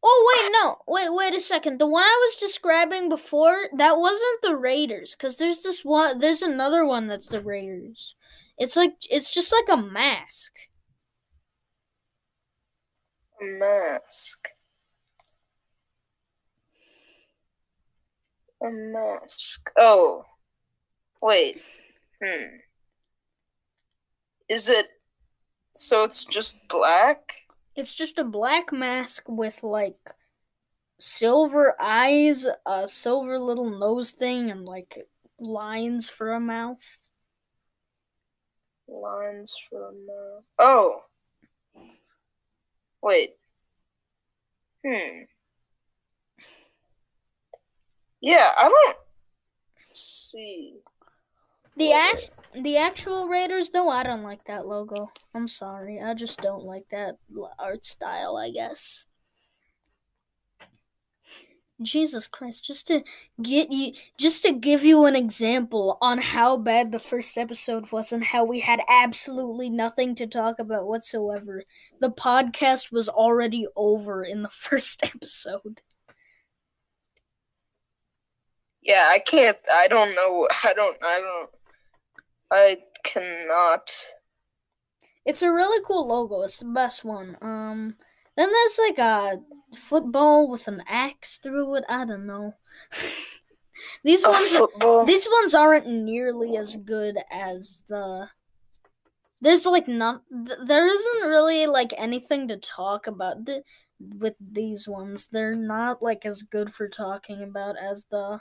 [0.02, 0.76] Oh wait, no.
[0.86, 1.78] Wait, wait a second.
[1.78, 6.42] The one I was describing before, that wasn't the Raiders cuz there's this one there's
[6.42, 8.16] another one that's the Raiders.
[8.60, 10.52] It's like it's just like a mask.
[13.40, 14.48] A mask.
[18.62, 19.70] A mask.
[19.78, 20.26] Oh.
[21.22, 21.62] Wait.
[22.22, 22.56] Hmm.
[24.50, 24.86] Is it.
[25.74, 27.32] So it's just black?
[27.74, 30.10] It's just a black mask with like
[30.98, 36.99] silver eyes, a silver little nose thing and like lines for a mouth.
[38.90, 40.06] Lines from.
[40.06, 40.44] mouth.
[40.58, 41.02] Oh.
[43.02, 43.36] Wait.
[44.84, 45.22] Hmm.
[48.20, 48.96] Yeah, I don't
[49.94, 50.80] see.
[51.76, 55.10] The act, the actual Raiders though, I don't like that logo.
[55.34, 57.16] I'm sorry, I just don't like that
[57.58, 58.36] art style.
[58.36, 59.06] I guess.
[61.82, 62.64] Jesus Christ!
[62.64, 63.02] Just to
[63.42, 68.12] get you, just to give you an example on how bad the first episode was
[68.12, 71.64] and how we had absolutely nothing to talk about whatsoever.
[72.00, 75.82] The podcast was already over in the first episode.
[78.82, 79.58] Yeah, I can't.
[79.70, 80.48] I don't know.
[80.64, 80.96] I don't.
[81.02, 81.50] I don't.
[82.50, 83.90] I cannot.
[85.24, 86.42] It's a really cool logo.
[86.42, 87.36] It's the best one.
[87.40, 87.96] Um,
[88.36, 89.40] then there's like a
[89.76, 91.84] football with an axe through it.
[91.88, 92.54] I don't know.
[94.04, 95.04] these A ones, football.
[95.04, 98.28] these ones aren't nearly as good as the.
[99.40, 100.22] There's like not.
[100.30, 103.64] There isn't really like anything to talk about th-
[103.98, 105.28] with these ones.
[105.30, 108.40] They're not like as good for talking about as the.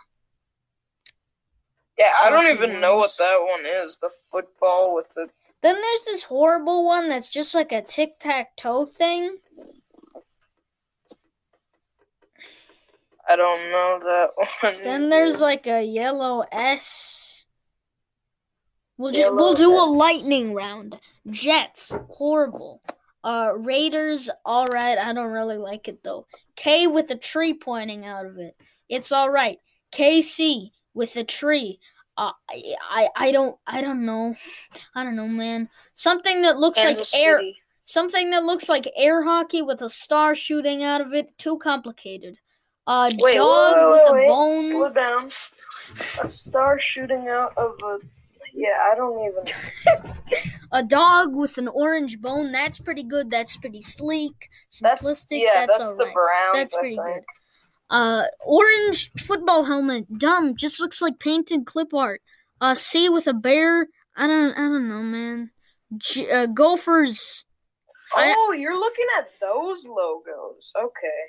[1.98, 3.98] yeah, I don't even know what that one is.
[3.98, 5.30] The football with the.
[5.62, 9.38] Then there's this horrible one that's just like a tic tac toe thing.
[13.28, 14.30] I don't know that
[14.62, 14.74] one.
[14.84, 17.46] Then there's like a yellow S.
[18.98, 21.00] We'll ju- we'll do a lightning round.
[21.28, 22.82] Jets, horrible.
[23.24, 24.98] Uh, Raiders, all right.
[24.98, 26.26] I don't really like it though.
[26.56, 28.56] K with a tree pointing out of it.
[28.90, 29.60] It's all right.
[29.94, 31.80] KC with a tree.
[32.20, 32.34] Uh,
[32.92, 34.36] I, I don't I don't know.
[34.94, 35.70] I don't know, man.
[35.94, 37.38] Something that looks Kansas like air.
[37.38, 37.58] City.
[37.86, 41.36] Something that looks like air hockey with a star shooting out of it.
[41.38, 42.38] Too complicated.
[42.86, 44.28] Uh, Wait, dog wait, with wait, a wait.
[44.28, 44.70] bone.
[44.72, 45.24] Slow down.
[46.24, 48.00] A star shooting out of a.
[48.54, 50.52] Yeah, I don't even.
[50.74, 52.52] a dog with an orange bone.
[52.52, 53.32] That's pretty good.
[53.32, 54.50] That's pretty sleek,
[54.82, 55.40] That's simplistic.
[55.40, 55.66] yeah.
[55.68, 56.14] that's That's, all the right.
[56.14, 56.54] Browns.
[56.54, 57.24] That's pretty good.
[57.90, 60.06] Uh, orange football helmet.
[60.20, 60.56] Dumb.
[60.56, 62.22] Just looks like painted clip art.
[62.62, 63.88] Uh, C with a bear.
[64.16, 64.52] I don't.
[64.54, 65.52] I don't know, man.
[65.98, 67.46] G- uh, Gophers.
[68.16, 70.72] I- Oh, you're looking at those logos.
[70.76, 71.22] Okay.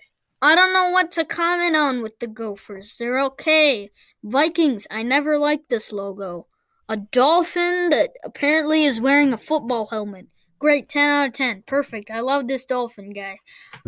[0.42, 2.96] I don't know what to comment on with the Gophers.
[2.98, 3.90] They're okay.
[4.24, 6.46] Vikings, I never liked this logo.
[6.88, 10.26] A dolphin that apparently is wearing a football helmet.
[10.58, 11.64] Great, 10 out of 10.
[11.66, 12.10] Perfect.
[12.10, 13.38] I love this dolphin guy.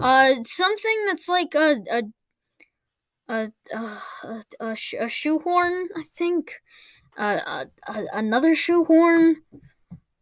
[0.00, 2.02] Uh, something that's like a a
[3.32, 6.60] a a, a, sh- a shoehorn, I think.
[7.16, 7.40] Uh,
[7.88, 9.42] a, a, another shoehorn.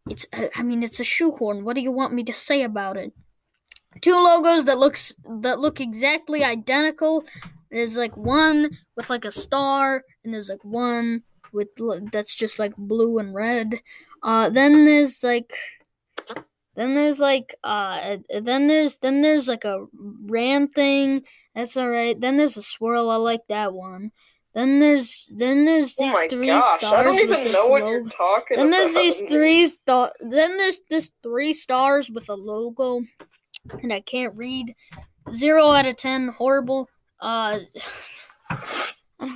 [0.09, 1.63] It's I mean it's a shoehorn.
[1.63, 3.13] What do you want me to say about it?
[4.01, 7.23] Two logos that looks that look exactly identical.
[7.69, 11.69] There's like one with like a star, and there's like one with
[12.11, 13.81] that's just like blue and red.
[14.23, 15.53] Uh, then there's like
[16.75, 19.85] then there's like uh then there's then there's like a
[20.25, 21.23] ram thing.
[21.55, 22.19] That's all right.
[22.19, 23.09] Then there's a swirl.
[23.09, 24.11] I like that one.
[24.53, 26.93] Then there's then there's Oh these my three gosh, stars.
[26.93, 28.77] I don't even know what you're talking Then about.
[28.77, 30.11] Then there's these three star.
[30.19, 33.01] Then there's this three stars with a logo,
[33.81, 34.75] and I can't read.
[35.33, 36.27] Zero out of ten.
[36.29, 36.89] Horrible.
[37.19, 37.59] Uh,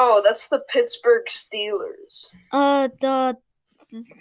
[0.00, 2.28] Oh, that's the Pittsburgh Steelers.
[2.52, 3.36] uh, the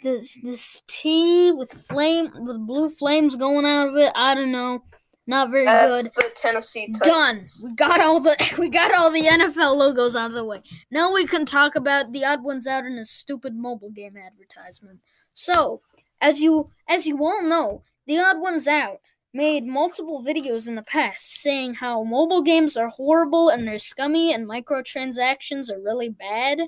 [0.04, 4.12] this this T with flame with blue flames going out of it.
[4.16, 4.84] I don't know.
[5.30, 6.24] Not very That's good.
[6.24, 7.60] the Tennessee Titans.
[7.62, 7.70] Done.
[7.70, 10.62] We got all the we got all the NFL logos out of the way.
[10.90, 15.00] Now we can talk about the odd ones out in a stupid mobile game advertisement.
[15.34, 15.82] So,
[16.22, 19.00] as you as you all know, the odd ones out
[19.34, 24.34] made multiple videos in the past saying how mobile games are horrible and they're scummy
[24.34, 26.62] and microtransactions are really bad.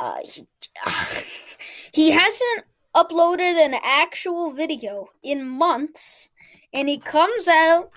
[0.00, 0.46] Uh, he,
[1.92, 2.64] he hasn't
[2.94, 6.30] uploaded an actual video in months,
[6.72, 7.90] and he comes out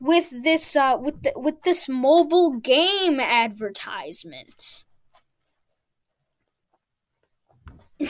[0.00, 4.84] with this uh, with the, with this mobile game advertisement.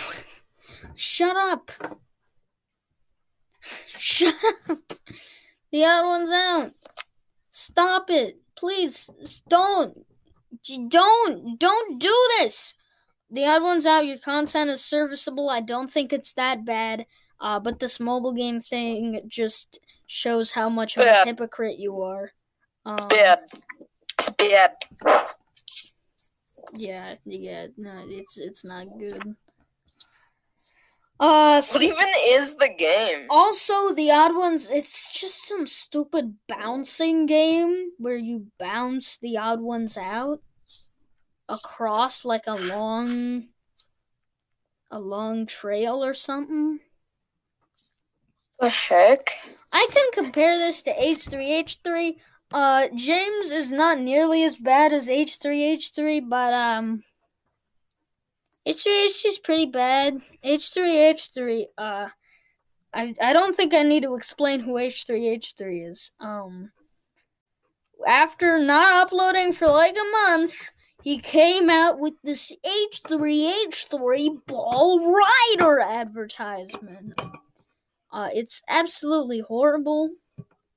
[0.95, 1.71] Shut up.
[3.99, 4.35] Shut
[4.69, 4.93] up.
[5.71, 6.69] The other one's out.
[7.51, 8.39] Stop it.
[8.57, 9.11] Please
[9.49, 10.07] don't.
[10.89, 12.75] Don't don't do this.
[13.37, 14.07] The odd one's out.
[14.07, 15.51] Your content is serviceable.
[15.51, 17.05] I don't think it's that bad.
[17.39, 22.32] Uh, but this mobile game thing just shows how much of a hypocrite you are.
[22.87, 23.41] Um, Bad.
[24.18, 24.70] It's bad.
[26.72, 29.37] Yeah, yeah, no, it's it's not good.
[31.20, 33.26] Uh, What even is the game?
[33.28, 34.70] also the odd ones.
[34.70, 40.41] It's just some stupid bouncing game where you bounce the odd ones out
[41.49, 43.49] across like a long,
[44.90, 46.80] a long trail or something.
[48.61, 49.30] The heck?
[49.72, 52.16] I can compare this to H3H3.
[52.53, 57.03] Uh, James is not nearly as bad as H3H3, but um,
[58.66, 60.22] H3H3 is pretty bad.
[60.44, 62.09] H3H3, uh,
[62.94, 66.11] I I don't think I need to explain who H3H3 is.
[66.18, 66.70] Um,
[68.07, 70.70] after not uploading for like a month,
[71.07, 72.53] he came out with this
[72.93, 77.13] H3H3 Ball Rider advertisement.
[78.11, 80.11] Uh, it's absolutely horrible.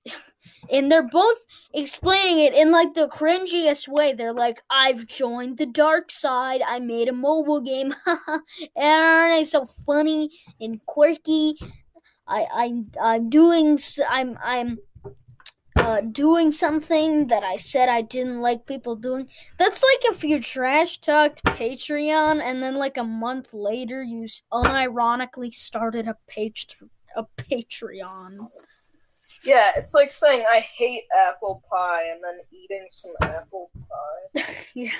[0.71, 1.39] and they're both
[1.73, 4.13] explaining it in like the cringiest way.
[4.13, 6.61] They're like, I've joined the dark side.
[6.61, 7.95] I made a mobile game.
[8.05, 8.43] aren't
[8.77, 10.29] I so funny
[10.61, 11.55] and quirky?
[12.27, 14.77] I, I, I'm doing, I'm, I'm,
[15.79, 19.27] uh, doing something that I said I didn't like people doing.
[19.57, 25.53] That's like if you trash talked Patreon and then like a month later you unironically
[25.53, 26.67] started a page
[27.15, 28.37] a Patreon.
[29.43, 34.43] Yeah, it's like saying I hate apple pie and then eating some apple pie.
[34.73, 34.91] yeah.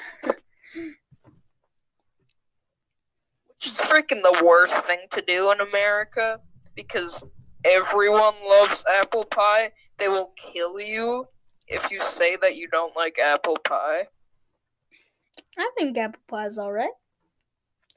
[3.47, 6.39] Which is freaking the worst thing to do in America
[6.75, 7.27] because
[7.65, 9.71] everyone loves apple pie.
[9.99, 11.27] They will kill you
[11.67, 14.07] if you say that you don't like apple pie.
[15.57, 16.89] I think apple pie's alright.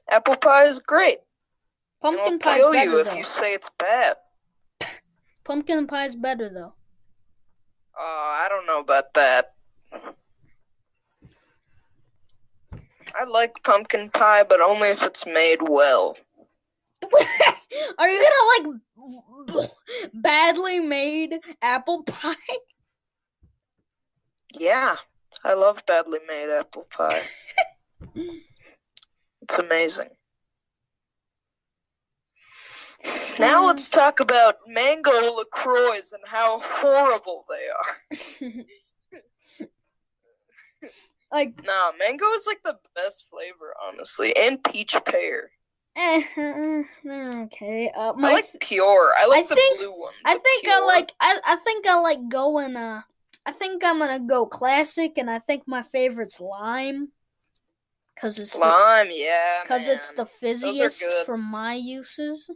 [0.09, 1.19] Apple pie is great.
[2.01, 3.15] Pumpkin pie's kill better you if though.
[3.15, 4.17] you say it's bad.
[5.45, 6.73] Pumpkin pie's better though.
[7.97, 9.53] Uh, I don't know about that.
[13.15, 16.17] I like pumpkin pie, but only if it's made well.
[17.97, 18.79] Are you gonna
[19.55, 19.69] like
[20.13, 22.35] badly made apple pie?
[24.57, 24.97] Yeah,
[25.43, 27.23] I love badly made apple pie.
[29.41, 30.09] it's amazing.
[33.39, 37.67] Now um, let's talk about mango LaCroix and how horrible they
[38.47, 38.51] are.
[41.31, 45.49] like Nah, mango is like the best flavor, honestly, and peach pear.
[45.95, 47.91] Eh, uh, they're okay.
[47.95, 49.11] Uh, I my like pure.
[49.17, 50.13] I like the think- blue one.
[50.25, 53.01] I the think I like I, I think I like going uh
[53.45, 57.09] I think I'm gonna go classic and I think my favorite's lime
[58.19, 59.09] cuz it's the, lime.
[59.11, 62.49] Yeah, cuz it's the fizziest for my uses.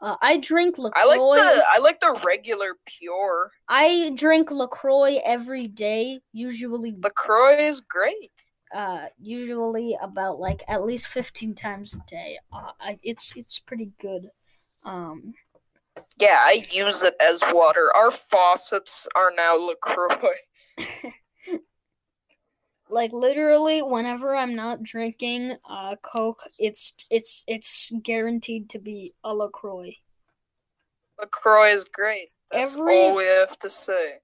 [0.00, 1.02] Uh, I drink LaCroix.
[1.02, 3.50] I like the I like the regular pure.
[3.68, 8.30] I drink LaCroix every day, usually Lacroix is great.
[8.74, 12.38] Uh usually about like at least 15 times a day.
[12.52, 14.24] Uh, I, it's it's pretty good.
[14.84, 15.34] Um
[16.18, 17.90] Yeah, I use it as water.
[17.94, 20.34] Our faucets are now Lacroix.
[22.92, 29.32] like literally whenever i'm not drinking uh coke it's it's it's guaranteed to be a
[29.32, 29.92] lacroix
[31.20, 32.30] Lacroix is great.
[32.50, 34.20] That's Every- all we have to say.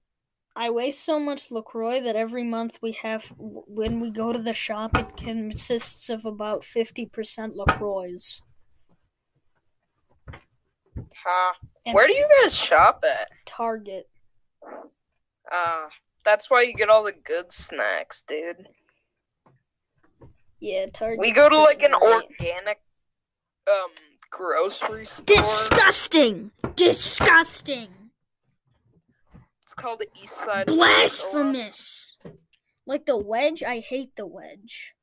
[0.57, 4.53] I waste so much lacroix that every month we have when we go to the
[4.53, 8.07] shop it consists of about 50% lacroix
[11.23, 11.53] Huh.
[11.85, 13.29] And Where do you guys shop at?
[13.45, 14.09] target
[15.51, 15.87] Ah,
[16.25, 18.67] that's why you get all the good snacks, dude.
[20.59, 22.81] yeah target We go to like an organic
[23.71, 23.91] um
[24.31, 25.35] grocery store.
[25.37, 27.89] disgusting disgusting
[29.67, 30.67] It's called the East Side.
[30.67, 32.15] Blasphemous
[32.85, 34.95] like the wedge i hate the wedge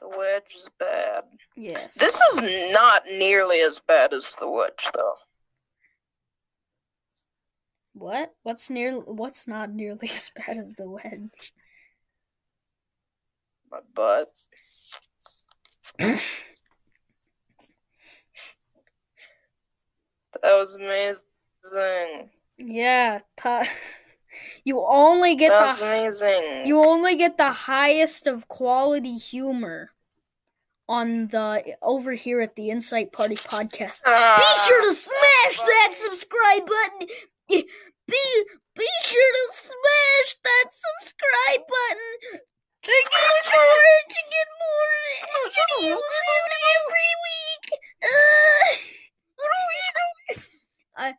[0.00, 1.24] The wedge is bad.
[1.56, 5.16] yes This is not nearly as bad as the wedge, though.
[7.92, 8.34] What?
[8.44, 8.94] What's near?
[8.94, 11.52] What's not nearly as bad as the wedge?
[13.70, 14.28] My butt.
[20.42, 21.24] That was amazing.
[22.58, 23.66] Yeah, ta-
[24.64, 26.66] you only get That was the amazing.
[26.66, 29.90] you only get the highest of quality humor
[30.88, 34.02] on the over here at the Insight Party podcast.
[34.04, 37.08] Be Ah, sure to smash that subscribe button.
[37.48, 37.64] Be
[38.74, 42.40] be sure to smash that subscribe button
[42.82, 44.90] to get more to get more
[45.48, 46.02] videos
[46.74, 47.80] every week.
[48.02, 48.78] Ugh.
[50.96, 51.14] I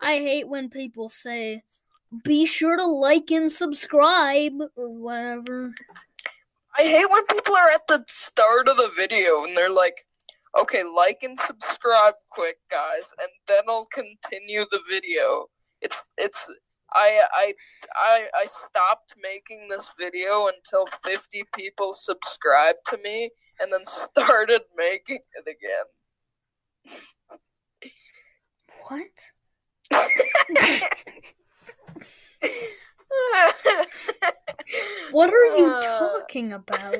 [0.00, 1.62] I hate when people say,
[2.24, 5.62] "Be sure to like and subscribe" or whatever.
[6.78, 10.06] I hate when people are at the start of the video and they're like,
[10.58, 15.46] okay, like and subscribe quick, guys, and then I'll continue the video.
[15.80, 16.50] It's, it's,
[16.94, 17.54] I, I,
[17.94, 24.62] I, I stopped making this video until 50 people subscribed to me and then started
[24.76, 26.96] making it again.
[28.88, 29.30] What?
[35.12, 36.96] What are you talking about?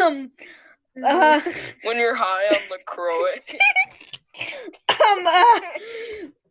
[0.00, 0.30] um,
[1.04, 1.40] uh,
[1.84, 3.40] when you're high on LaCroix.
[4.90, 5.60] um, uh,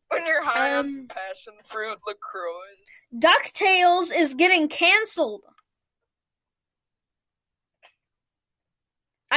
[0.09, 2.75] when you're high Um, on passion fruit LaCroix.
[3.15, 5.41] DuckTales is getting canceled.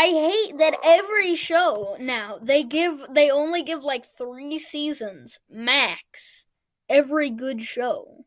[0.01, 6.47] I hate that every show now they give they only give like 3 seasons max
[6.89, 8.25] every good show.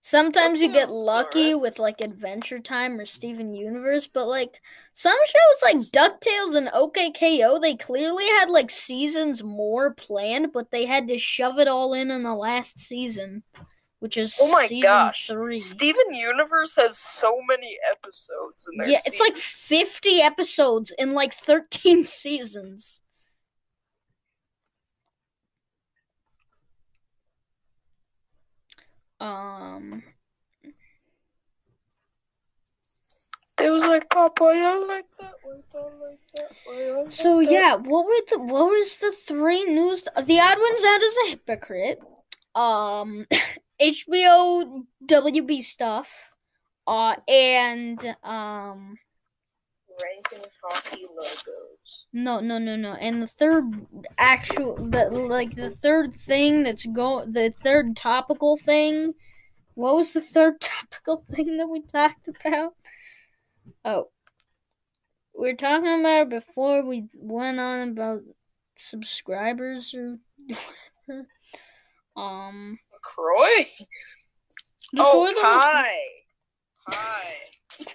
[0.00, 4.60] Sometimes you get lucky with like Adventure Time or Steven Universe, but like
[4.92, 10.86] some shows like DuckTales and OKKO, they clearly had like seasons more planned, but they
[10.86, 13.42] had to shove it all in in the last season,
[14.00, 15.28] which is Oh my gosh.
[15.28, 15.58] three.
[15.58, 21.32] Steven Universe has so many episodes in their Yeah, it's like 50 episodes in like
[21.34, 23.02] 13 seasons.
[29.20, 30.02] Um
[33.60, 37.02] It was like Popeye, I like that one, I like that one.
[37.02, 37.50] Like so that.
[37.52, 41.30] yeah, what were the what was the three news the odd ones out as a
[41.30, 42.00] hypocrite.
[42.54, 43.26] Um
[43.80, 46.28] HBO WB stuff.
[46.86, 48.96] Uh and um
[50.02, 52.06] ranking hockey logos.
[52.12, 52.92] No, no, no, no.
[52.94, 53.86] And the third
[54.18, 59.14] actual, the like the third thing that's go, the third topical thing.
[59.74, 62.74] What was the third topical thing that we talked about?
[63.84, 64.10] Oh,
[65.38, 68.20] we were talking about it before we went on about
[68.76, 70.18] subscribers or
[71.06, 71.26] whatever.
[72.16, 73.66] Um, Croy?
[74.92, 75.96] before Oh, the- pie.
[76.90, 77.36] Pie.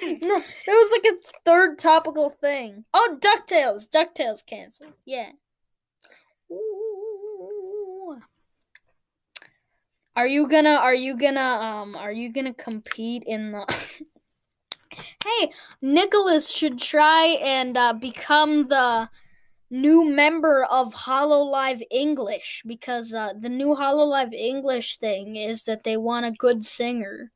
[0.00, 2.84] No, it was like a third topical thing.
[2.94, 4.92] Oh, Ducktales, Ducktales canceled.
[5.04, 5.30] Yeah.
[6.52, 8.20] Ooh.
[10.14, 13.64] Are you gonna are you gonna um are you gonna compete in the
[15.24, 15.50] Hey,
[15.82, 19.08] Nicholas should try and uh, become the
[19.70, 25.96] new member of Hololive English because uh, the new Hololive English thing is that they
[25.96, 27.32] want a good singer.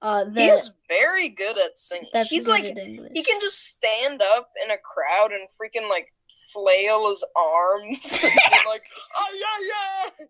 [0.00, 2.08] Uh, that, He's very good at singing.
[2.12, 6.12] that's He's like he can just stand up in a crowd and freaking like
[6.52, 8.20] flail his arms.
[8.24, 8.32] and
[8.66, 8.82] like,
[9.16, 10.26] oh yeah, yeah.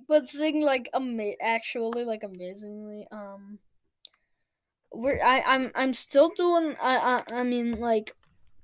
[0.08, 3.58] but sing like ama- actually like amazingly um
[4.92, 8.14] we're I, I'm I'm still doing I, I I mean like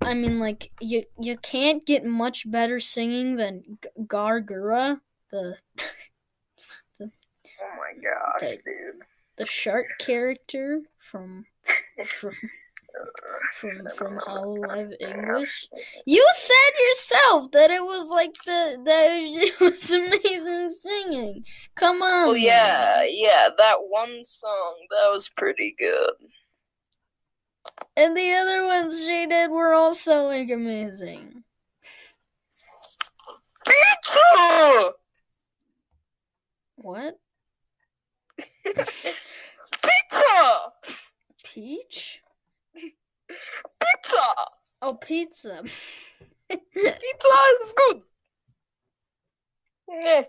[0.01, 5.57] I mean like you you can't get much better singing than G- Gawr Gura the
[6.99, 7.11] the
[7.61, 8.55] Oh my gosh, Okay.
[8.65, 9.01] dude.
[9.37, 11.45] the shark character from
[12.07, 12.33] from
[13.55, 15.67] from from Hololive English.
[16.05, 21.43] You said yourself that it was like the that it was amazing singing.
[21.75, 22.29] Come on.
[22.29, 22.41] Oh man.
[22.41, 23.49] yeah, yeah.
[23.57, 26.11] That one song that was pretty good.
[27.99, 31.43] And the other ones she did were also like amazing.
[33.65, 34.91] Pizza.
[36.77, 37.19] What?
[38.63, 38.85] Pizza.
[41.43, 42.21] Peach?
[42.73, 44.23] Pizza.
[44.81, 45.61] Oh, pizza.
[46.49, 48.01] Pizza is good.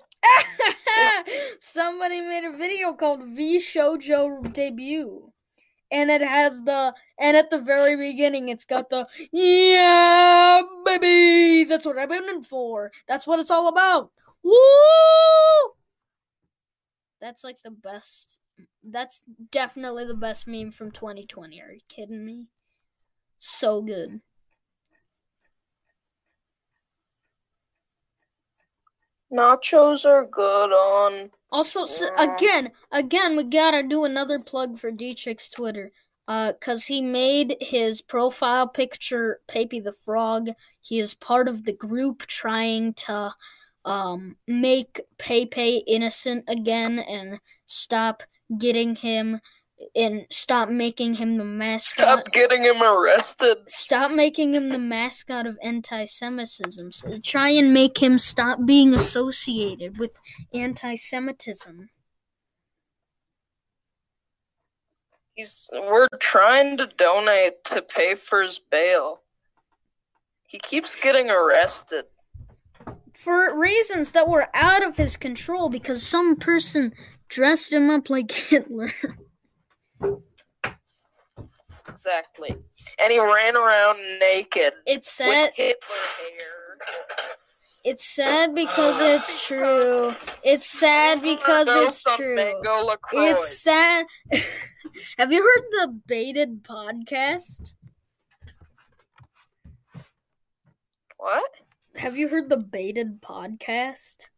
[1.61, 5.30] Somebody made a video called V Shoujo Debut.
[5.93, 11.84] And it has the and at the very beginning it's got the Yeah baby That's
[11.84, 12.93] what I've been in for.
[13.09, 14.11] That's what it's all about.
[14.43, 14.55] Woo
[17.20, 18.38] That's like the best
[18.84, 21.61] that's definitely the best meme from 2020.
[21.61, 22.47] Are you kidding me?
[23.38, 24.20] So good.
[29.33, 31.31] Nachos are good on.
[31.53, 32.35] Also, s Yeah.
[32.37, 35.93] again, again, we gotta do another plug for Dietrich's Twitter.
[36.28, 40.51] Uh, cause he made his profile picture Pepe the Frog.
[40.81, 43.35] He is part of the group trying to,
[43.85, 48.22] um, make Pepe innocent again and stop
[48.59, 49.41] getting him
[49.95, 52.05] and stop making him the mascot.
[52.05, 53.59] Stop getting him arrested.
[53.68, 57.22] Stop making him the mascot of anti-Semitism.
[57.22, 60.12] Try and make him stop being associated with
[60.53, 61.89] anti-Semitism.
[65.35, 65.68] He's.
[65.72, 69.22] We're trying to donate to pay for his bail.
[70.47, 72.07] He keeps getting arrested.
[73.16, 76.93] For reasons that were out of his control because some person
[77.28, 78.91] dressed him up like Hitler.
[82.01, 82.57] Exactly.
[82.98, 85.28] And he ran around naked It's sad.
[85.28, 86.78] with Hitler hair.
[87.84, 90.14] It's sad because it's true.
[90.42, 92.62] It's sad because it's true.
[93.12, 94.07] It's sad.
[95.18, 97.74] Have you heard the Baited podcast?
[101.18, 101.51] What?
[101.96, 104.30] Have you heard the Baited podcast?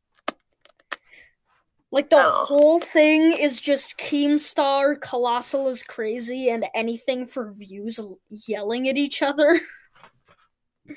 [1.93, 2.31] Like the No.
[2.31, 9.23] whole thing is just Keemstar, Colossal is crazy, and anything for views yelling at each
[9.23, 9.61] other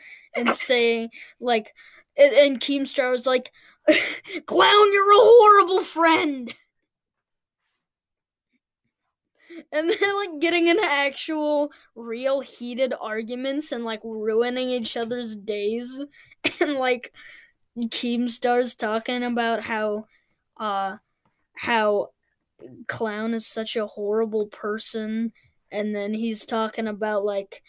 [0.36, 1.74] and saying like,
[2.18, 3.52] and, and Keemstar was like,
[4.46, 6.54] "Clown, you're a horrible friend."
[9.72, 16.00] And then like getting into actual real heated arguments and like ruining each other's days
[16.60, 17.14] and like
[17.78, 20.06] Keemstar's talking about how
[20.58, 20.98] uh
[21.56, 22.10] how
[22.88, 25.34] clown is such a horrible person
[25.72, 27.64] and then he's talking about like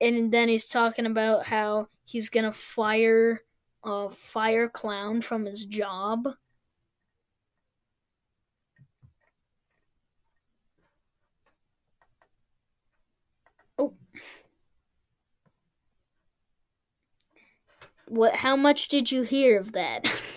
[0.00, 3.42] and then he's talking about how he's gonna fire
[3.84, 6.28] uh fire clown from his job.
[13.78, 13.94] Oh.
[18.06, 20.06] What how much did you hear of that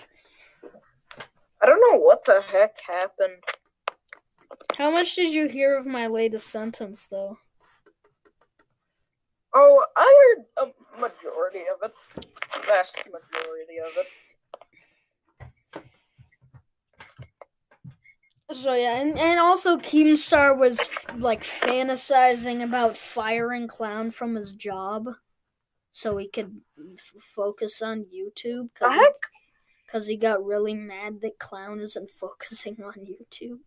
[1.60, 3.42] I don't know what the heck happened.
[4.76, 7.36] How much did you hear of my latest sentence, though?
[9.54, 11.94] Oh, I heard a majority of it.
[12.66, 14.06] Vast majority of it.
[18.50, 20.80] So yeah, and, and also Keemstar was
[21.16, 25.06] like fantasizing about firing Clown from his job,
[25.90, 26.60] so he could
[26.94, 28.70] f- focus on YouTube.
[28.80, 29.14] The Cause he, heck?
[29.90, 33.60] Cause he got really mad that Clown isn't focusing on YouTube.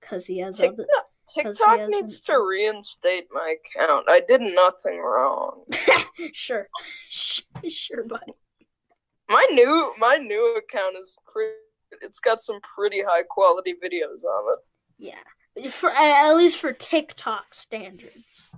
[0.00, 0.68] Cause he has other.
[0.68, 4.08] TikTok, 'cause he TikTok hasn't- needs to reinstate my account.
[4.08, 5.64] I did nothing wrong.
[6.32, 6.68] sure,
[7.08, 8.32] sure, buddy.
[9.28, 11.54] My new my new account is pretty
[12.02, 14.58] It's got some pretty high quality videos on it.
[14.98, 18.54] Yeah, for at least for TikTok standards.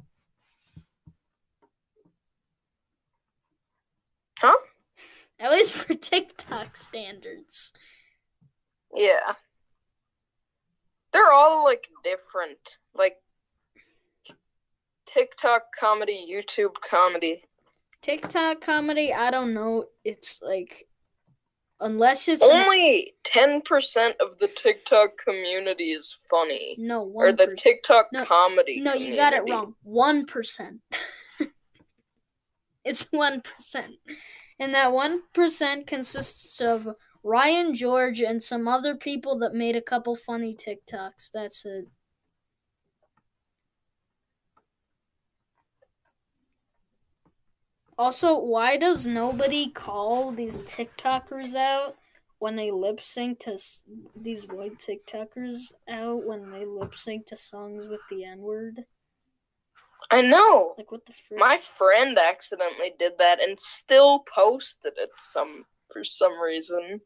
[4.39, 4.57] Huh?
[5.39, 7.73] At least for TikTok standards.
[8.95, 9.35] Yeah.
[11.13, 12.79] They're all like different.
[12.95, 13.17] Like
[15.07, 17.45] TikTok comedy, YouTube comedy.
[18.03, 19.87] TikTok comedy, I don't know.
[20.05, 20.87] It's like
[21.81, 26.77] unless it's Only 10% of the TikTok community is funny.
[26.79, 27.11] no 1%.
[27.15, 28.81] Or the TikTok No, comedy.
[28.81, 29.75] No, you got it wrong.
[29.83, 30.81] One percent.
[32.85, 33.95] it's one percent,
[34.59, 39.83] and that one percent consists of Ryan George and some other people that made a
[39.83, 41.31] couple funny TikToks.
[41.33, 41.87] That's it.
[47.99, 51.97] Also, why does nobody call these TikTokers out
[52.39, 53.83] when they lip sync to s-
[54.15, 58.87] these white TikTokers out when they lip sync to songs with the N word?
[60.11, 60.75] I know.
[60.79, 61.41] Like what the frick?
[61.41, 67.01] My friend accidentally did that and still posted it some for some reason.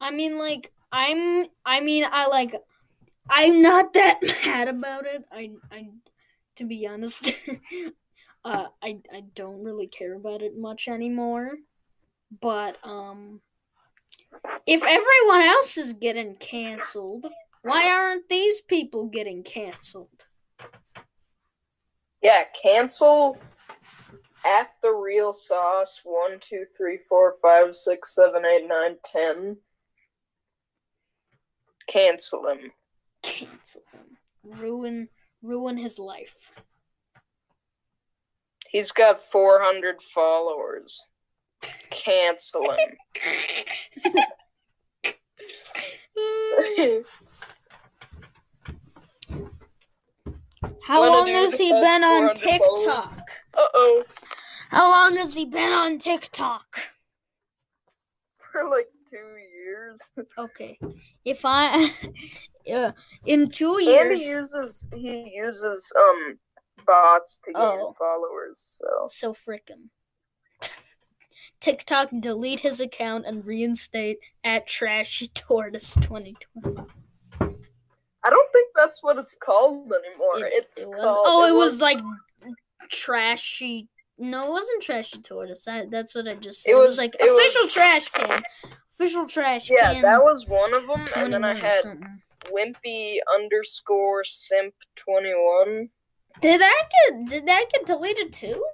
[0.00, 1.46] I mean, like I'm.
[1.64, 2.54] I mean, I like.
[3.28, 5.24] I'm not that mad about it.
[5.30, 5.52] I.
[5.70, 5.88] I.
[6.56, 7.32] To be honest,
[8.44, 8.98] uh, I.
[9.12, 11.52] I don't really care about it much anymore.
[12.40, 13.40] But um,
[14.66, 17.26] if everyone else is getting canceled,
[17.62, 20.26] why aren't these people getting canceled?
[22.22, 23.38] Yeah, cancel
[24.44, 29.56] at the real sauce one, two, three, four, five, six, seven, eight, nine, ten.
[31.86, 32.72] Cancel him.
[33.22, 34.18] Cancel him.
[34.44, 35.08] Ruin.
[35.42, 36.52] Ruin his life.
[38.68, 41.06] He's got four hundred followers.
[41.90, 42.96] Cancel him.
[50.90, 53.30] How long has he been on TikTok?
[53.56, 54.02] uh oh.
[54.70, 56.80] How long has he been on TikTok?
[58.50, 60.00] For like two years.
[60.36, 60.80] Okay.
[61.24, 61.92] If I
[62.74, 62.90] uh,
[63.24, 66.38] in two And years he uses he uses um
[66.84, 67.94] bots to gain Oh.
[67.96, 69.90] followers, so so frick him.
[71.60, 76.84] TikTok delete his account and reinstate at trashy tortoise 2020.
[78.80, 80.46] I don't think that's what it's called anymore.
[80.46, 82.00] It- it's it was- called oh, it was like
[82.90, 83.88] trashy.
[84.18, 85.66] No, it wasn't trashy tortoise.
[85.66, 86.70] I, that's what I just said.
[86.70, 88.42] It It was, was- like it was- official trash can.
[88.94, 89.96] Official trash Yeah, can.
[89.96, 92.22] Yeah, that was one of them, and then I had something.
[92.52, 95.88] Wimpy underscore simp twenty one.
[96.40, 98.64] Did that get did that get deleted too?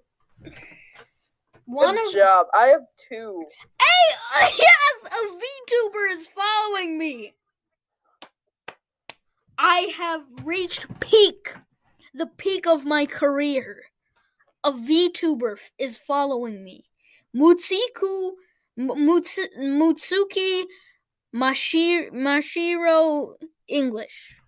[1.65, 2.47] One Good of job.
[2.55, 3.45] I have two.
[3.81, 7.35] Hey, yes, a VTuber is following me.
[9.59, 11.55] I have reached peak,
[12.15, 13.83] the peak of my career.
[14.63, 16.85] A VTuber is following me.
[17.37, 18.31] Mutsiku,
[18.79, 20.65] M- Mutsu, Mutsuki
[21.35, 23.35] Mashir, Mashiro
[23.67, 24.40] English.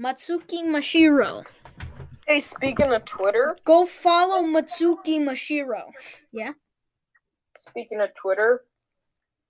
[0.00, 1.44] Matsuki Mashiro.
[2.26, 5.90] Hey, speaking of Twitter, Go follow Matsuki Mashiro.
[6.30, 6.52] Yeah.
[7.56, 8.62] Speaking of Twitter,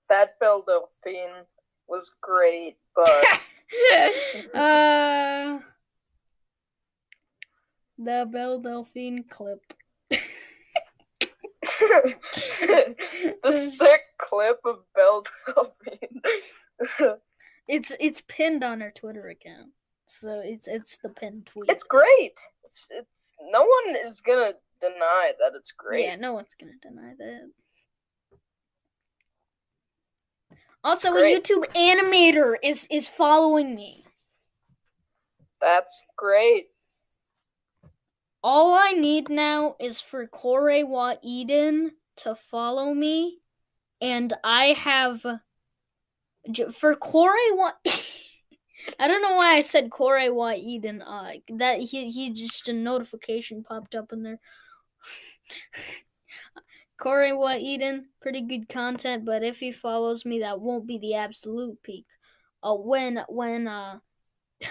[0.09, 1.44] that Belle Delphine
[1.86, 3.09] was great, but
[4.55, 5.59] uh,
[7.99, 9.61] the Belle Delphine clip.
[10.11, 10.18] the
[13.53, 16.22] sick clip of Belle Delphine.
[17.68, 19.72] It's it's pinned on her Twitter account,
[20.09, 21.71] so it's it's the pinned tweet.
[21.71, 22.39] it's great.
[22.65, 26.05] It's it's no one is gonna deny that it's great.
[26.05, 27.51] Yeah, no one's gonna deny that.
[30.85, 31.37] Also, Great.
[31.37, 34.05] a YouTube animator is is following me.
[35.61, 36.69] That's great.
[38.43, 43.39] All I need now is for Korewa Eden to follow me,
[44.01, 45.21] and I have
[46.73, 47.75] for Korewa.
[48.99, 51.03] I don't know why I said Korewa Eden.
[51.03, 54.41] Uh, that he he just a notification popped up in there.
[56.97, 61.83] Korewa Eden, pretty good content, but if he follows me, that won't be the absolute
[61.83, 62.07] peak.
[62.62, 63.99] Uh, when when uh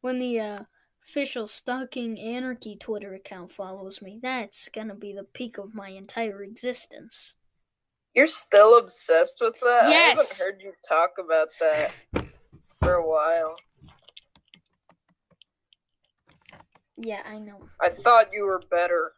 [0.00, 0.60] when the uh
[1.06, 6.42] official stalking anarchy Twitter account follows me, that's gonna be the peak of my entire
[6.42, 7.34] existence.
[8.14, 9.90] You're still obsessed with that?
[9.90, 10.18] Yes.
[10.18, 11.92] I haven't heard you talk about that
[12.84, 13.56] for a while.
[16.96, 17.60] Yeah, I know.
[17.80, 19.12] I thought you were better.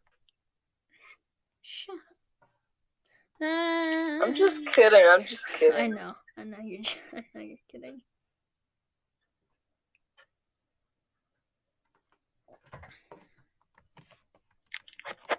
[1.63, 1.97] Shut
[3.43, 4.23] up.
[4.23, 5.05] I'm just kidding.
[5.09, 5.77] I'm just kidding.
[5.77, 6.11] I know.
[6.39, 6.83] I know you're.
[7.13, 8.01] I know you're kidding.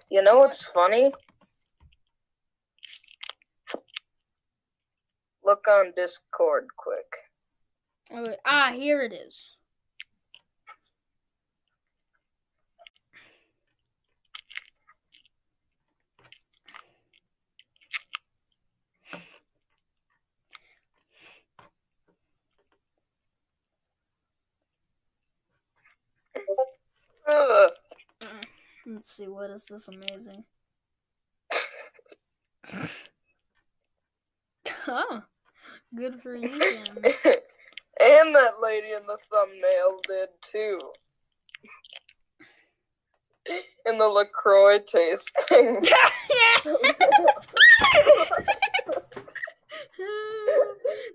[0.10, 1.12] You know what's funny?
[5.44, 7.27] Look on Discord quick.
[8.14, 9.58] Oh, ah, here it is.
[28.86, 29.28] Let's see.
[29.28, 30.46] What is this amazing?
[34.88, 35.24] oh,
[35.94, 36.58] good for you.
[36.58, 37.36] Then.
[38.28, 40.78] and that lady in the thumbnail did too.
[43.86, 45.76] In the LaCroix tasting.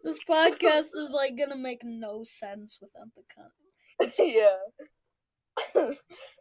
[0.03, 4.15] this podcast is like gonna make no sense without the content.
[4.35, 4.57] yeah.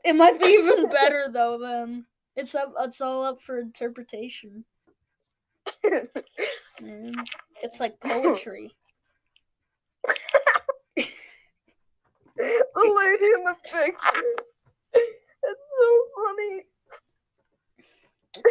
[0.05, 1.59] It might be even better though.
[1.59, 2.05] Then
[2.38, 2.74] it's up.
[2.80, 4.63] It's all up for interpretation.
[6.82, 7.13] Mm.
[7.61, 8.72] It's like poetry.
[10.98, 11.06] the
[12.76, 14.24] lady in the picture.
[14.94, 16.66] It's so funny.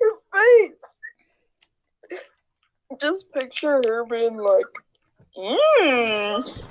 [0.00, 1.00] Her face.
[3.00, 4.64] Just picture her being like,
[5.36, 6.64] mmm.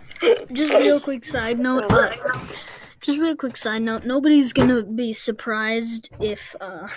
[0.51, 1.91] Just real quick side note.
[1.91, 2.09] Uh,
[3.01, 4.03] just real quick side note.
[4.05, 6.87] Nobody's gonna be surprised if uh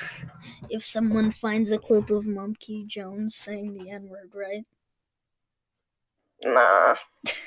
[0.71, 4.65] if someone finds a clip of Monkey Jones saying the N word, right?
[6.43, 6.97] Nah.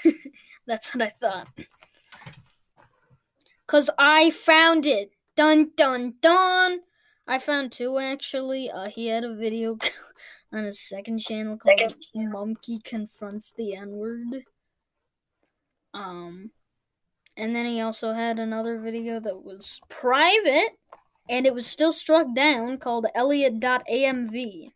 [0.68, 1.48] That's what I thought.
[3.68, 5.12] Cause I found it.
[5.36, 6.82] Dun dun dun.
[7.28, 8.70] I found two actually.
[8.70, 9.78] Uh, he had a video
[10.54, 14.44] on his second channel called "Monkey Confronts the N Word.
[15.94, 16.52] Um,
[17.38, 20.78] and then he also had another video that was private,
[21.30, 24.68] and it was still struck down called Elliot.amv.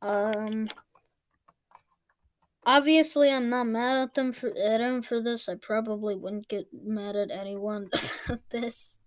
[0.00, 0.68] Um,
[2.68, 5.48] obviously, I'm not mad at them for at him for this.
[5.48, 7.88] I probably wouldn't get mad at anyone
[8.28, 8.98] at this.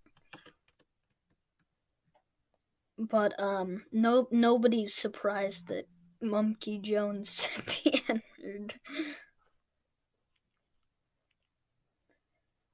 [2.98, 5.88] But um, no, nobody's surprised that
[6.20, 8.74] Monkey Jones said the N word.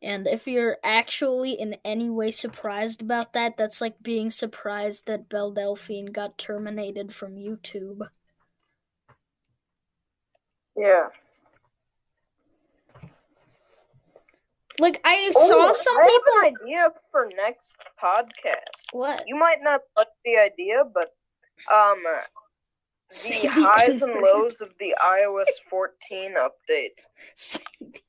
[0.01, 5.28] And if you're actually in any way surprised about that, that's like being surprised that
[5.28, 8.07] Belle Delphine got terminated from YouTube.
[10.79, 11.09] Yeah.
[14.81, 16.33] Like I Oh, saw some I people.
[16.43, 18.93] have an idea for next podcast.
[18.93, 19.24] What?
[19.26, 21.12] You might not like the idea, but
[21.74, 21.99] um,
[23.11, 27.01] the the highs and lows of the iOS 14 update.
[27.35, 28.03] Say the-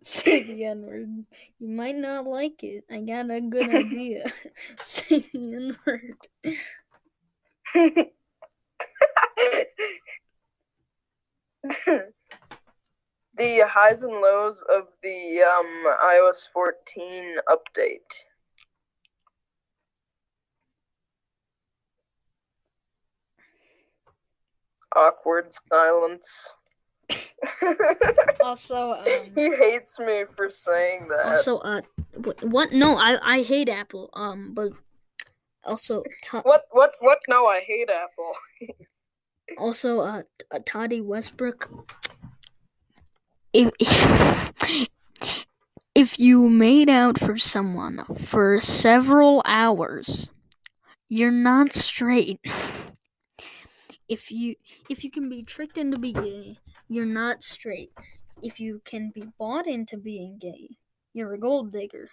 [0.00, 1.26] Say the N word.
[1.58, 2.84] You might not like it.
[2.90, 4.24] I got a good idea.
[4.78, 6.16] Say the N word.
[13.36, 18.24] the highs and lows of the um, iOS 14 update.
[24.94, 26.50] Awkward silence.
[28.42, 31.26] Also, um, he hates me for saying that.
[31.26, 31.80] also, uh,
[32.42, 32.72] what?
[32.72, 34.10] No, I I hate Apple.
[34.12, 34.72] Um, but
[35.64, 36.64] also, Ta- what?
[36.70, 36.92] What?
[37.00, 37.20] What?
[37.26, 38.32] No, I hate Apple.
[39.58, 41.70] also, uh, uh, Tati Westbrook.
[43.52, 43.70] If
[45.94, 50.30] if you made out for someone for several hours,
[51.08, 52.40] you're not straight.
[54.08, 54.56] If you
[54.90, 57.92] if you can be tricked into being gay, you're not straight.
[58.42, 60.76] If you can be bought into being gay,
[61.12, 62.10] you're a gold digger.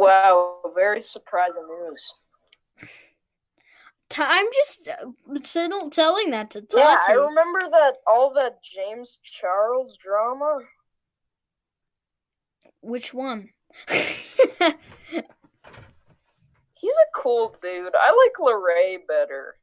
[0.00, 2.14] Wow, very surprising news.
[4.16, 6.80] I'm just uh, telling that to Tati.
[6.80, 10.60] Yeah, I remember that all that James Charles drama.
[12.80, 13.50] Which one?
[13.88, 14.26] He's
[16.82, 17.94] a cool dude.
[17.94, 19.56] I like Lorray better.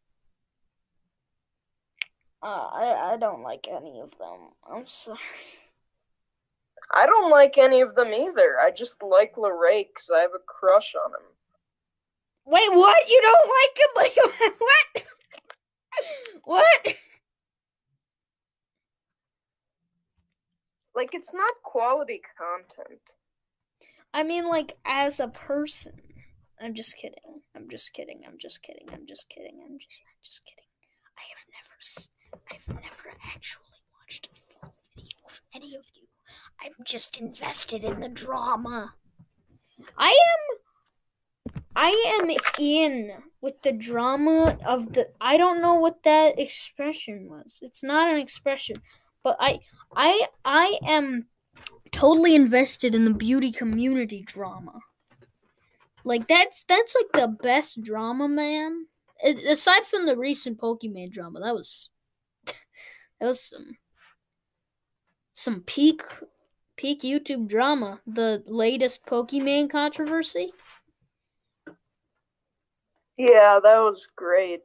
[2.42, 4.52] Uh, I I don't like any of them.
[4.72, 5.18] I'm sorry.
[6.92, 8.56] I don't like any of them either.
[8.64, 11.28] I just like Lorray because I have a crush on him.
[12.46, 13.10] Wait, what?
[13.10, 13.88] You don't like him?
[13.98, 15.04] Like, what?
[16.44, 16.96] what?
[20.96, 23.02] Like, it's not quality content.
[24.14, 25.94] I mean, like as a person.
[26.60, 27.44] I'm just kidding.
[27.56, 28.24] I'm just kidding.
[28.26, 28.88] I'm just kidding.
[28.92, 29.62] I'm just kidding.
[29.64, 30.66] I'm just I'm just kidding.
[31.18, 31.68] I have never
[32.50, 36.07] I've never actually watched a full video of any of you.
[36.64, 38.94] I'm just invested in the drama.
[39.98, 40.58] I am
[41.76, 47.60] I am in with the drama of the I don't know what that expression was.
[47.62, 48.82] It's not an expression,
[49.24, 49.60] but I
[49.96, 51.28] I I am
[51.92, 54.80] totally invested in the beauty community drama.
[56.04, 58.88] Like that's that's like the best drama, man.
[59.24, 61.90] A- aside from the recent Pokemon drama, that was
[62.46, 62.56] that
[63.28, 63.78] was some
[65.34, 66.02] some peak
[66.78, 68.00] peak YouTube drama.
[68.08, 70.54] The latest Pokemon controversy.
[73.18, 74.62] Yeah, that was great.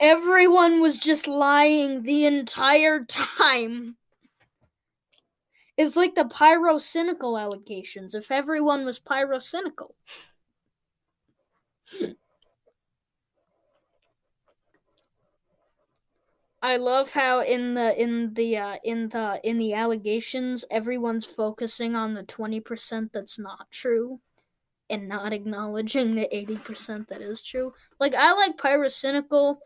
[0.00, 3.96] Everyone was just lying the entire time.
[5.76, 8.14] It's like the pyrocynical allegations.
[8.14, 9.90] If everyone was pyrocynical.
[16.60, 21.94] I love how in the in the uh, in the in the allegations everyone's focusing
[21.94, 24.20] on the 20% that's not true
[24.90, 27.72] and not acknowledging the 80% that is true.
[28.00, 29.58] Like I like pyrocynical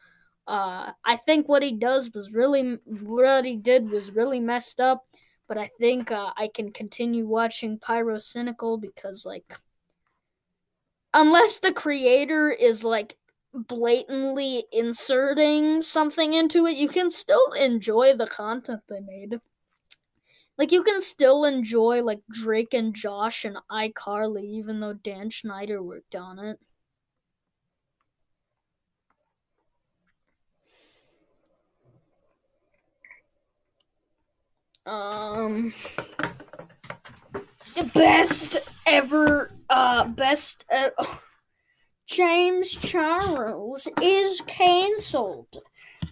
[0.47, 5.05] uh, I think what he does was really, what he did was really messed up.
[5.49, 9.55] But I think uh, I can continue watching Pyrocynical because, like,
[11.13, 13.17] unless the creator is like
[13.55, 19.41] blatantly inserting something into it, you can still enjoy the content they made.
[20.59, 25.83] Like, you can still enjoy like Drake and Josh and iCarly, even though Dan Schneider
[25.83, 26.59] worked on it.
[34.85, 35.73] Um,
[37.77, 40.91] the best ever, uh, best, uh,
[42.13, 45.63] James Charles is cancelled.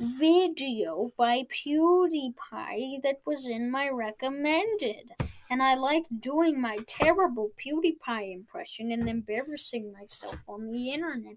[0.00, 5.12] Video by PewDiePie that was in my recommended.
[5.50, 11.36] And I like doing my terrible PewDiePie impression and embarrassing myself on the internet.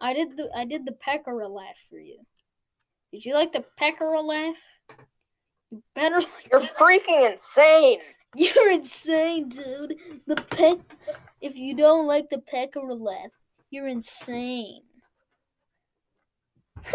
[0.00, 2.20] I did the I did the Pekora laugh for you.
[3.12, 4.56] Did you like the Pekora laugh?
[5.70, 8.00] You better like You're freaking insane.
[8.36, 9.96] You're insane, dude.
[10.26, 10.78] The peck
[11.40, 13.30] if you don't like the Pekora laugh,
[13.70, 14.82] you're insane.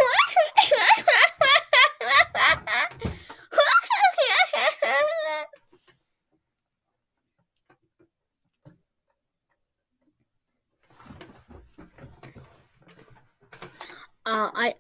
[14.24, 14.76] Uh, I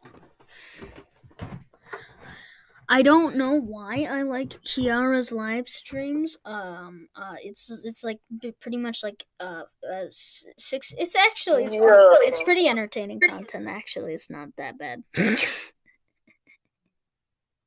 [2.91, 6.37] I don't know why I like Kiara's live streams.
[6.43, 8.19] Um, uh, it's it's like
[8.59, 10.93] pretty much like uh, uh six.
[10.97, 12.11] It's actually it's pretty, Yeah.
[12.27, 13.69] it's pretty entertaining content.
[13.69, 15.03] Actually, it's not that bad.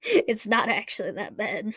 [0.02, 1.72] it's not actually that bad.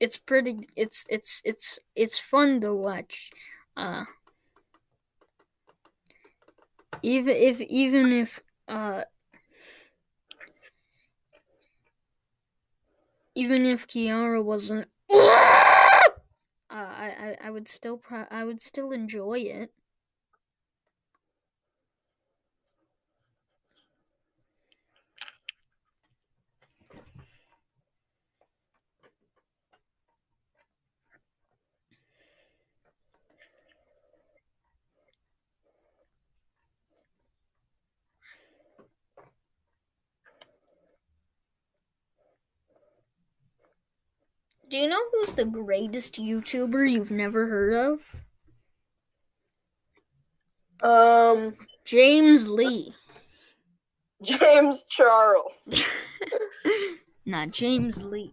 [0.00, 3.30] it's pretty it's it's it's it's fun to watch.
[3.76, 4.04] Uh
[7.02, 9.02] even if even if uh
[13.34, 15.16] even if Kiara wasn't uh,
[16.70, 19.72] I, I I would still pro- I would still enjoy it.
[44.74, 48.00] Do you know who's the greatest YouTuber you've never heard of?
[50.82, 51.54] Um,
[51.84, 52.92] James Lee.
[54.24, 55.52] James Charles.
[57.24, 58.32] Not James Lee.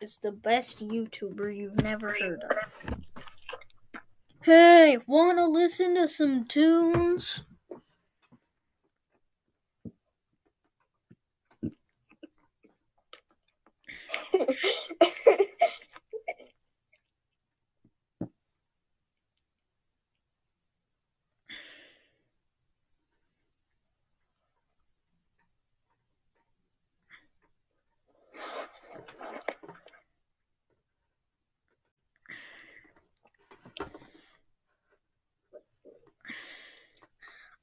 [0.00, 2.96] It's the best YouTuber you've never heard of.
[4.42, 7.42] Hey, wanna listen to some tunes?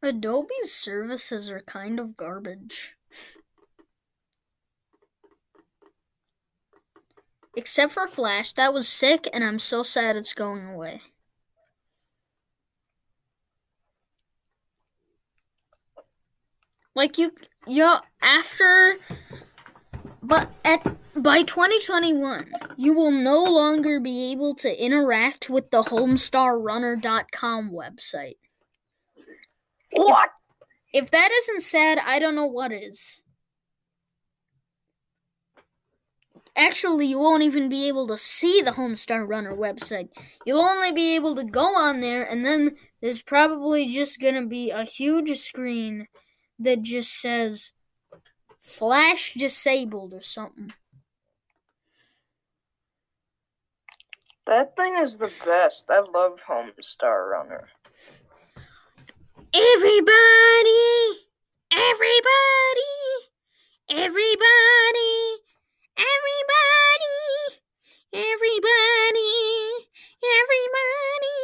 [0.03, 2.95] Adobe's services are kind of garbage.
[7.71, 11.03] Except for Flash, that was sick, and I'm so sad it's going away.
[16.93, 17.31] Like you,
[17.65, 17.89] you
[18.21, 18.97] after,
[20.21, 27.71] but at by 2021, you will no longer be able to interact with the HomestarRunner.com
[27.71, 28.35] website.
[29.93, 30.29] what?
[30.91, 33.21] If that isn't sad, I don't know what is.
[36.55, 40.09] Actually, you won't even be able to see the Homestar Runner website.
[40.45, 44.69] You'll only be able to go on there, and then there's probably just gonna be
[44.69, 46.07] a huge screen
[46.59, 47.71] that just says
[48.61, 50.73] Flash disabled or something.
[54.45, 55.89] That thing is the best.
[55.89, 57.67] I love Homestar Runner.
[59.53, 61.27] Everybody,
[61.71, 62.91] everybody,
[63.89, 65.37] everybody,
[65.97, 67.61] everybody,
[68.13, 69.87] everybody,
[70.23, 71.37] everybody.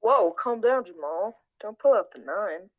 [0.00, 1.36] Whoa, calm down, Jamal.
[1.60, 2.70] Don't pull out the nine.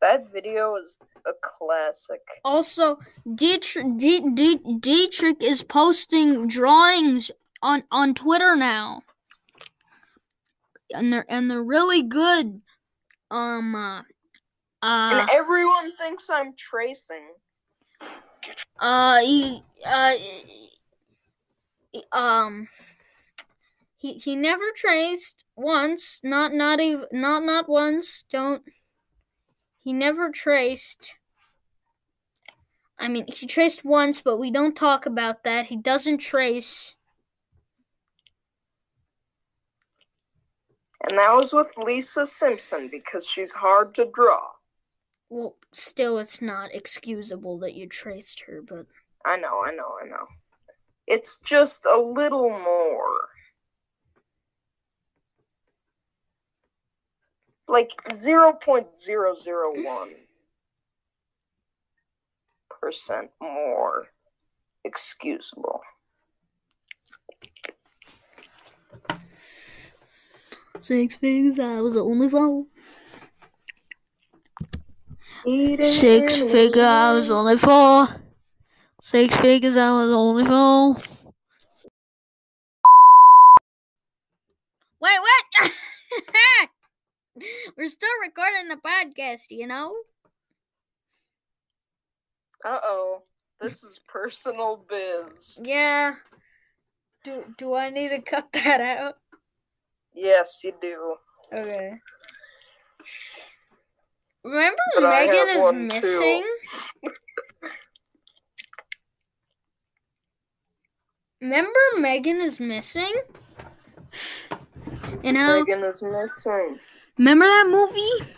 [0.00, 2.20] That video is a classic.
[2.44, 2.98] Also,
[3.34, 7.30] Dietrich, D- D- Dietrich is posting drawings
[7.62, 9.02] on on Twitter now,
[10.92, 12.60] and they're and they're really good.
[13.30, 14.02] Um, uh,
[14.82, 17.32] uh, and everyone thinks I'm tracing.
[18.80, 20.12] uh, he, uh,
[21.92, 22.68] he- um,
[23.96, 26.20] he he never traced once.
[26.22, 28.24] Not not even not not once.
[28.30, 28.62] Don't.
[29.80, 31.16] He never traced.
[32.98, 35.66] I mean, he traced once, but we don't talk about that.
[35.66, 36.94] He doesn't trace.
[41.08, 44.42] And that was with Lisa Simpson because she's hard to draw.
[45.30, 48.86] Well, still, it's not excusable that you traced her, but
[49.24, 50.26] I know, I know, I know.
[51.06, 53.28] It's just a little more.
[57.66, 60.08] Like 0.001
[62.80, 64.08] percent more
[64.84, 65.82] excusable.
[70.80, 71.58] six figures.
[71.58, 72.66] I was the only four.
[75.48, 76.84] Eating Six and figure.
[76.84, 78.06] I was only four.
[79.00, 79.78] Six figures.
[79.78, 80.96] I was only four.
[85.00, 85.72] Wait, what?
[87.78, 89.94] We're still recording the podcast, you know.
[92.62, 93.22] Uh oh.
[93.58, 95.58] This is personal biz.
[95.62, 96.14] Yeah.
[97.24, 99.14] Do do I need to cut that out?
[100.12, 101.16] Yes, you do.
[101.52, 101.94] Okay.
[104.44, 106.42] Remember But Megan is missing?
[111.40, 113.12] Remember Megan is missing?
[115.24, 116.78] And how Megan is missing.
[117.16, 118.34] remember that movie?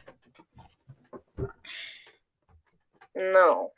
[3.17, 3.73] No.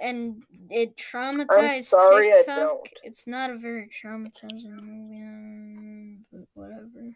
[0.00, 2.56] and it traumatized sorry, I TikTok.
[2.56, 2.88] don't.
[3.02, 7.12] It's not a very traumatizing movie, um, but whatever.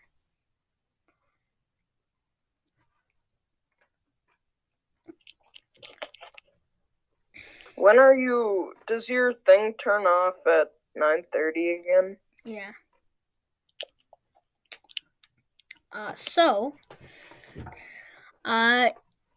[7.77, 8.75] When are you?
[8.87, 12.17] Does your thing turn off at nine thirty again?
[12.45, 12.73] Yeah.
[15.93, 16.75] Uh, so,
[18.45, 18.91] uh,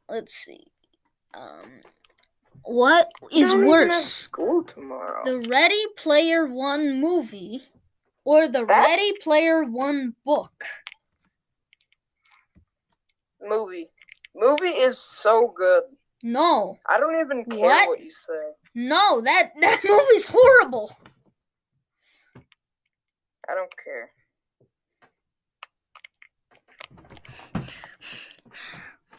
[0.08, 0.68] let's see.
[1.34, 1.82] Um,
[2.64, 5.24] what is I don't even have worse, school tomorrow.
[5.26, 7.64] the Ready Player One movie
[8.24, 10.64] or the Ready Player One book?
[13.42, 13.90] Movie.
[14.36, 15.84] Movie is so good.
[16.26, 17.90] No, I don't even care What?
[17.90, 18.52] what you say.
[18.74, 20.96] no, that that movie's horrible.
[23.50, 24.10] I don't care.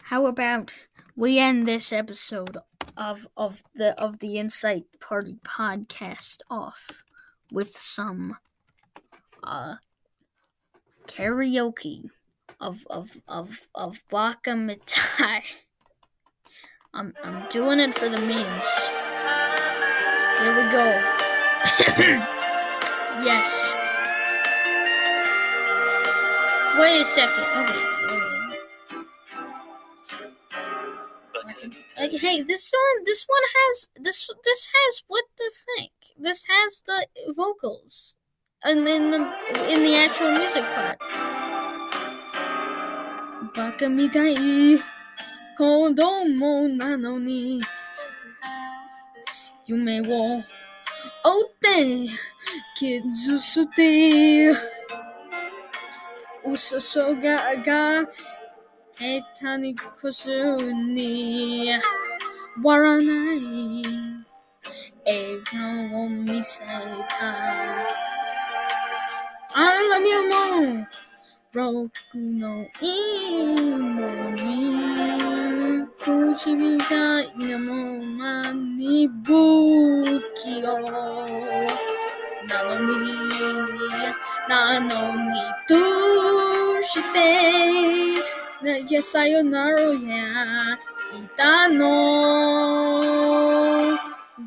[0.04, 0.74] How about
[1.16, 2.56] we end this episode
[2.96, 7.04] of of the of the Insight Party podcast off
[7.52, 8.36] with some
[9.42, 9.76] uh
[11.06, 12.10] karaoke
[12.60, 15.42] of of of of Baka Mitai.
[16.94, 18.88] I'm I'm doing it for the memes.
[20.38, 20.86] Here we go.
[23.26, 23.74] yes.
[26.78, 27.44] Wait a second.
[27.58, 27.82] Okay.
[31.50, 31.68] okay.
[31.98, 34.30] Like, hey, this song, this one has this.
[34.44, 35.90] This has what the frick?
[36.16, 38.16] This has the vocals,
[38.62, 39.16] and in the
[39.66, 41.00] in the actual music part.
[43.52, 44.80] Baka mitai
[45.57, 47.61] kodomo nano ni
[49.67, 50.43] yume wo
[51.23, 52.09] ote
[52.75, 53.89] kizusute
[56.43, 58.07] usoso ga ga
[58.99, 60.27] 下手にこす
[60.73, 61.71] に
[62.61, 63.39] 割らない
[65.05, 66.65] 笑顔を見せた
[69.55, 70.85] I love you more
[71.53, 74.92] 僕の芋に
[76.04, 83.14] 口みたいなもまに不器用なのに
[84.46, 85.74] なのにど
[86.78, 87.18] うして
[88.62, 90.76] ねいやさよならやい
[91.38, 91.80] たの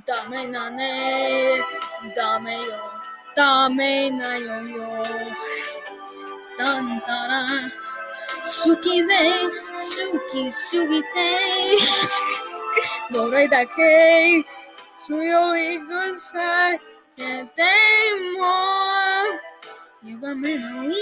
[0.06, 1.58] ダメだね
[2.16, 2.62] ダメよ
[3.36, 5.04] ダメなよよ
[6.60, 7.86] だんだら
[8.48, 11.76] suki day, suki suki day.
[13.11, 14.44] No way that day,
[15.03, 15.52] suyo
[15.88, 16.80] good side,
[17.18, 18.10] day
[18.40, 19.40] more.
[20.03, 20.94] You got me no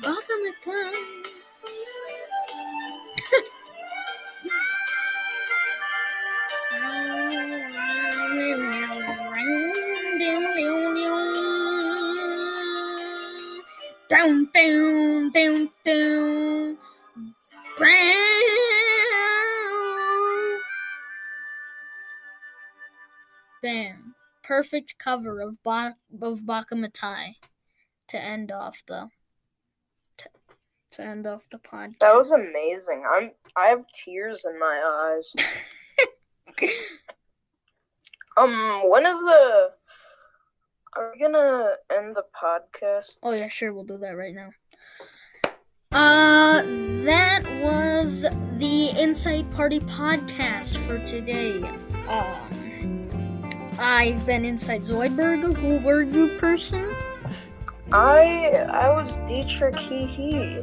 [0.01, 0.53] Welcome to
[14.09, 16.77] down, down, down, down.
[17.77, 18.15] Brown.
[23.61, 24.15] Bam.
[24.43, 27.35] Perfect cover of ba- of Baka Mitai
[28.07, 29.09] to end off the
[30.17, 30.29] to,
[30.91, 31.99] to end off the podcast.
[31.99, 33.03] That was amazing.
[33.09, 33.31] I'm.
[33.55, 35.35] I have tears in my eyes.
[38.39, 39.71] Um, when is the?
[40.99, 43.19] Are we gonna end the podcast?
[43.23, 44.49] Oh yeah, sure, we'll do that right now.
[45.93, 46.61] Uh,
[47.05, 48.25] that was
[48.57, 51.63] the Insight Party podcast for today.
[52.09, 55.55] Um, I've been Inside Zoidberg.
[55.55, 56.93] Who were you, person?
[57.93, 60.59] I I was Dietrich Hee Hee.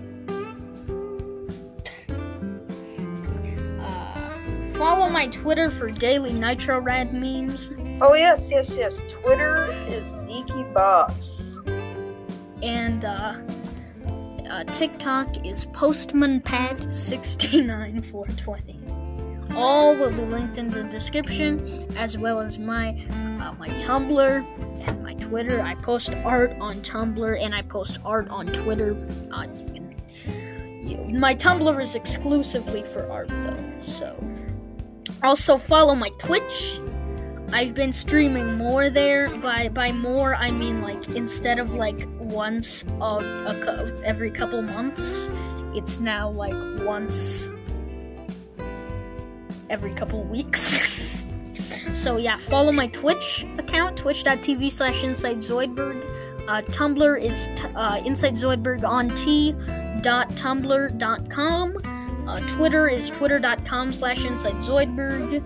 [3.80, 7.72] Uh, follow my Twitter for daily Nitro Rad memes.
[7.98, 9.02] Oh yes, yes, yes.
[9.22, 10.12] Twitter is
[10.64, 11.56] Boss.
[12.62, 13.34] and uh,
[14.50, 18.80] uh, TikTok is Postman Pat sixty nine four twenty.
[19.54, 22.90] All will be linked in the description, as well as my
[23.40, 24.46] uh, my Tumblr
[24.86, 25.60] and my Twitter.
[25.62, 28.96] I post art on Tumblr and I post art on Twitter.
[29.32, 29.94] Uh, you can,
[30.86, 33.72] you, my Tumblr is exclusively for art, though.
[33.80, 34.22] So,
[35.22, 36.78] also follow my Twitch.
[37.52, 39.28] I've been streaming more there.
[39.28, 45.30] By by more, I mean like instead of like once a, a every couple months,
[45.74, 46.54] it's now like
[46.84, 47.50] once
[49.70, 50.80] every couple weeks.
[51.92, 56.02] so yeah, follow my Twitch account, twitch.tv slash Inside Zoidberg.
[56.48, 59.52] Uh, Tumblr is t- uh, Inside Zoidberg on T.
[60.06, 62.28] zoidberg.tumblr.com.
[62.28, 65.44] Uh, Twitter is twitter.com slash insidezoidberg.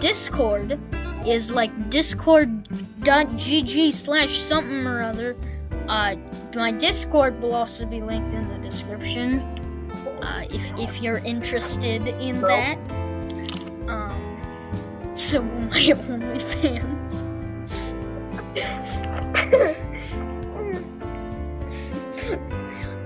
[0.00, 0.78] Discord
[1.26, 5.36] is like discord.gg slash something or other.
[5.88, 6.16] Uh,
[6.54, 9.40] my Discord will also be linked in the description
[10.22, 12.78] uh, if, if you're interested in that.
[13.88, 17.26] Um, so my OnlyFans.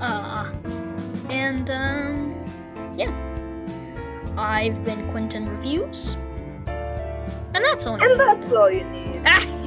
[0.00, 0.52] uh,
[1.30, 2.44] and um,
[2.96, 3.12] yeah,
[4.36, 6.16] I've been Quentin Reviews,
[7.54, 7.94] and that's all.
[8.02, 9.22] And that's all you need.